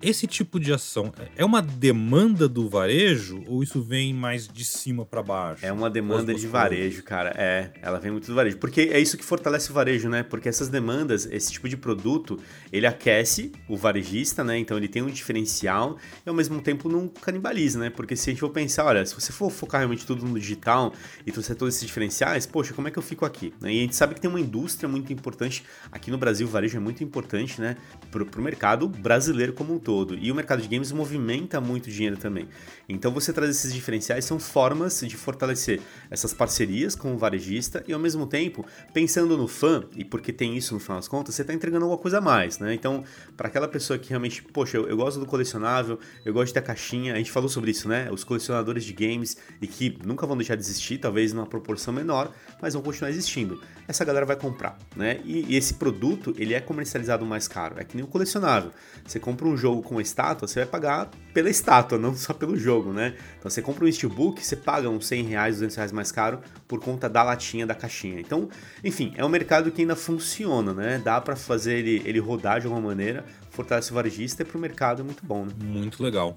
esse 0.00 0.26
tipo 0.26 0.60
de 0.60 0.72
ação 0.72 1.12
é 1.36 1.44
uma 1.44 1.60
demanda 1.60 2.48
do 2.48 2.68
varejo 2.68 3.42
ou 3.46 3.62
isso 3.62 3.82
vem 3.82 4.14
mais 4.14 4.46
de 4.46 4.64
cima 4.64 5.04
para 5.04 5.22
baixo? 5.22 5.64
É 5.64 5.72
uma 5.72 5.90
demanda 5.90 6.32
de 6.32 6.46
varejo, 6.46 7.02
cara. 7.02 7.32
É, 7.36 7.70
ela 7.82 7.98
vem 7.98 8.12
muito 8.12 8.26
do 8.26 8.34
varejo. 8.34 8.58
Porque 8.58 8.82
é 8.92 9.00
isso 9.00 9.16
que 9.16 9.24
fortalece 9.24 9.70
o 9.70 9.74
varejo, 9.74 10.08
né? 10.08 10.22
Porque 10.22 10.48
essas 10.48 10.68
demandas, 10.68 11.26
esse 11.26 11.52
tipo 11.52 11.68
de 11.68 11.76
produto, 11.76 12.38
ele 12.72 12.86
aquece 12.86 13.52
o 13.68 13.76
varejista, 13.76 14.44
né? 14.44 14.58
Então 14.58 14.76
ele 14.76 14.88
tem 14.88 15.02
um 15.02 15.10
diferencial 15.10 15.98
e 16.24 16.28
ao 16.28 16.34
mesmo 16.34 16.60
tempo 16.60 16.88
não 16.88 17.08
canibaliza, 17.08 17.78
né? 17.78 17.90
Porque 17.90 18.14
se 18.14 18.30
a 18.30 18.32
gente 18.32 18.40
for 18.40 18.50
pensar, 18.50 18.84
olha, 18.84 19.04
se 19.04 19.14
você 19.14 19.32
for 19.32 19.50
focar 19.50 19.80
realmente 19.80 20.06
tudo 20.06 20.24
no 20.24 20.38
digital 20.38 20.92
e 21.26 21.32
trouxer 21.32 21.56
todos 21.56 21.74
esses 21.74 21.86
diferenciais, 21.86 22.46
poxa, 22.46 22.72
como 22.72 22.86
é 22.86 22.90
que 22.90 22.98
eu 22.98 23.02
fico 23.02 23.24
aqui? 23.24 23.52
E 23.62 23.66
a 23.66 23.68
gente 23.68 23.96
sabe 23.96 24.14
que 24.14 24.20
tem 24.20 24.30
uma 24.30 24.40
indústria 24.40 24.88
muito 24.88 25.12
importante 25.12 25.64
aqui 25.90 26.10
no 26.10 26.18
Brasil, 26.18 26.46
o 26.46 26.50
varejo 26.50 26.76
é 26.76 26.80
muito 26.80 27.02
importante, 27.02 27.60
né? 27.60 27.76
Pro, 28.10 28.24
pro 28.24 28.40
mercado 28.40 28.88
brasileiro 28.88 29.52
como 29.52 29.74
um 29.74 29.78
todo. 29.88 30.18
E 30.18 30.30
o 30.30 30.34
mercado 30.34 30.60
de 30.60 30.68
games 30.68 30.92
movimenta 30.92 31.62
muito 31.62 31.90
dinheiro 31.90 32.18
também. 32.18 32.46
Então 32.86 33.10
você 33.10 33.32
trazer 33.32 33.52
esses 33.52 33.72
diferenciais 33.72 34.22
são 34.22 34.38
formas 34.38 35.00
de 35.00 35.16
fortalecer 35.16 35.80
essas 36.10 36.34
parcerias 36.34 36.94
com 36.94 37.14
o 37.14 37.16
varejista 37.16 37.82
e 37.88 37.94
ao 37.94 37.98
mesmo 37.98 38.26
tempo, 38.26 38.66
pensando 38.92 39.34
no 39.38 39.48
fã, 39.48 39.82
e 39.96 40.04
porque 40.04 40.30
tem 40.30 40.54
isso 40.54 40.74
no 40.74 40.80
final 40.80 40.98
das 40.98 41.08
contas, 41.08 41.34
você 41.34 41.40
está 41.40 41.54
entregando 41.54 41.86
alguma 41.86 41.98
coisa 41.98 42.18
a 42.18 42.20
mais, 42.20 42.58
né? 42.58 42.74
Então, 42.74 43.02
para 43.34 43.48
aquela 43.48 43.66
pessoa 43.66 43.98
que 43.98 44.10
realmente, 44.10 44.42
poxa, 44.42 44.76
eu, 44.76 44.86
eu, 44.86 44.96
gosto 44.98 45.18
do 45.18 45.24
colecionável, 45.24 45.98
eu 46.22 46.34
gosto 46.34 46.54
da 46.54 46.60
caixinha, 46.60 47.14
a 47.14 47.16
gente 47.16 47.32
falou 47.32 47.48
sobre 47.48 47.70
isso, 47.70 47.88
né? 47.88 48.10
Os 48.12 48.24
colecionadores 48.24 48.84
de 48.84 48.92
games 48.92 49.38
e 49.62 49.66
que 49.66 49.98
nunca 50.04 50.26
vão 50.26 50.36
deixar 50.36 50.54
de 50.54 50.60
existir, 50.60 50.98
talvez 50.98 51.32
numa 51.32 51.46
proporção 51.46 51.94
menor, 51.94 52.30
mas 52.60 52.74
vão 52.74 52.82
continuar 52.82 53.08
existindo. 53.08 53.58
Essa 53.86 54.04
galera 54.04 54.26
vai 54.26 54.36
comprar, 54.36 54.76
né? 54.94 55.22
E, 55.24 55.46
e 55.48 55.56
esse 55.56 55.72
produto, 55.72 56.34
ele 56.36 56.52
é 56.52 56.60
comercializado 56.60 57.24
mais 57.24 57.48
caro, 57.48 57.76
é 57.78 57.84
que 57.84 57.96
nem 57.96 58.04
o 58.04 58.08
colecionável. 58.08 58.70
Você 59.06 59.18
compra 59.18 59.48
um 59.48 59.56
jogo 59.56 59.77
com 59.82 59.94
uma 59.96 60.02
estátua, 60.02 60.46
você 60.46 60.60
vai 60.60 60.68
pagar 60.68 61.10
pela 61.34 61.50
estátua, 61.50 61.98
não 61.98 62.14
só 62.14 62.32
pelo 62.32 62.56
jogo 62.56 62.68
jogo, 62.68 62.92
né? 62.92 63.14
Então 63.38 63.50
você 63.50 63.62
compra 63.62 63.84
um 63.84 63.92
steelbook, 63.92 64.44
você 64.44 64.56
paga 64.56 64.88
uns 64.88 65.06
100 65.06 65.24
reais, 65.24 65.54
200 65.56 65.76
reais 65.76 65.92
mais 65.92 66.12
caro 66.12 66.40
por 66.66 66.80
conta 66.80 67.08
da 67.08 67.22
latinha 67.22 67.66
da 67.66 67.74
caixinha. 67.74 68.20
Então, 68.20 68.48
enfim, 68.84 69.12
é 69.16 69.24
um 69.24 69.28
mercado 69.28 69.70
que 69.70 69.80
ainda 69.80 69.96
funciona, 69.96 70.72
né? 70.72 71.00
Dá 71.02 71.20
para 71.20 71.36
fazer 71.36 71.78
ele, 71.78 72.02
ele 72.04 72.18
rodar 72.18 72.60
de 72.60 72.66
alguma 72.66 72.88
maneira, 72.88 73.24
fortalece 73.50 73.90
o 73.90 73.94
varejista 73.94 74.42
e 74.42 74.44
para 74.44 74.56
o 74.56 74.60
mercado 74.60 75.02
é 75.02 75.04
muito 75.04 75.24
bom, 75.24 75.44
né? 75.44 75.52
Muito 75.62 76.02
legal. 76.02 76.36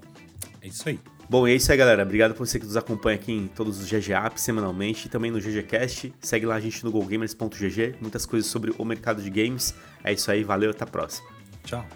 É 0.60 0.68
isso 0.68 0.88
aí. 0.88 0.98
Bom, 1.28 1.46
é 1.46 1.54
isso 1.54 1.70
aí, 1.70 1.78
galera. 1.78 2.02
Obrigado 2.02 2.34
por 2.34 2.46
você 2.46 2.58
que 2.58 2.66
nos 2.66 2.76
acompanha 2.76 3.16
aqui 3.16 3.32
em 3.32 3.46
todos 3.46 3.80
os 3.80 3.88
GG 3.88 4.12
Apps 4.12 4.42
semanalmente 4.42 5.06
e 5.06 5.10
também 5.10 5.30
no 5.30 5.40
GGCast. 5.40 6.12
Segue 6.20 6.46
lá 6.46 6.56
a 6.56 6.60
gente 6.60 6.84
no 6.84 6.90
GoGamers.gg, 6.90 7.96
muitas 8.00 8.26
coisas 8.26 8.50
sobre 8.50 8.72
o 8.76 8.84
mercado 8.84 9.22
de 9.22 9.30
games. 9.30 9.74
É 10.04 10.12
isso 10.12 10.30
aí, 10.30 10.44
valeu, 10.44 10.70
até 10.70 10.84
a 10.84 10.86
próxima. 10.86 11.28
Tchau. 11.64 11.86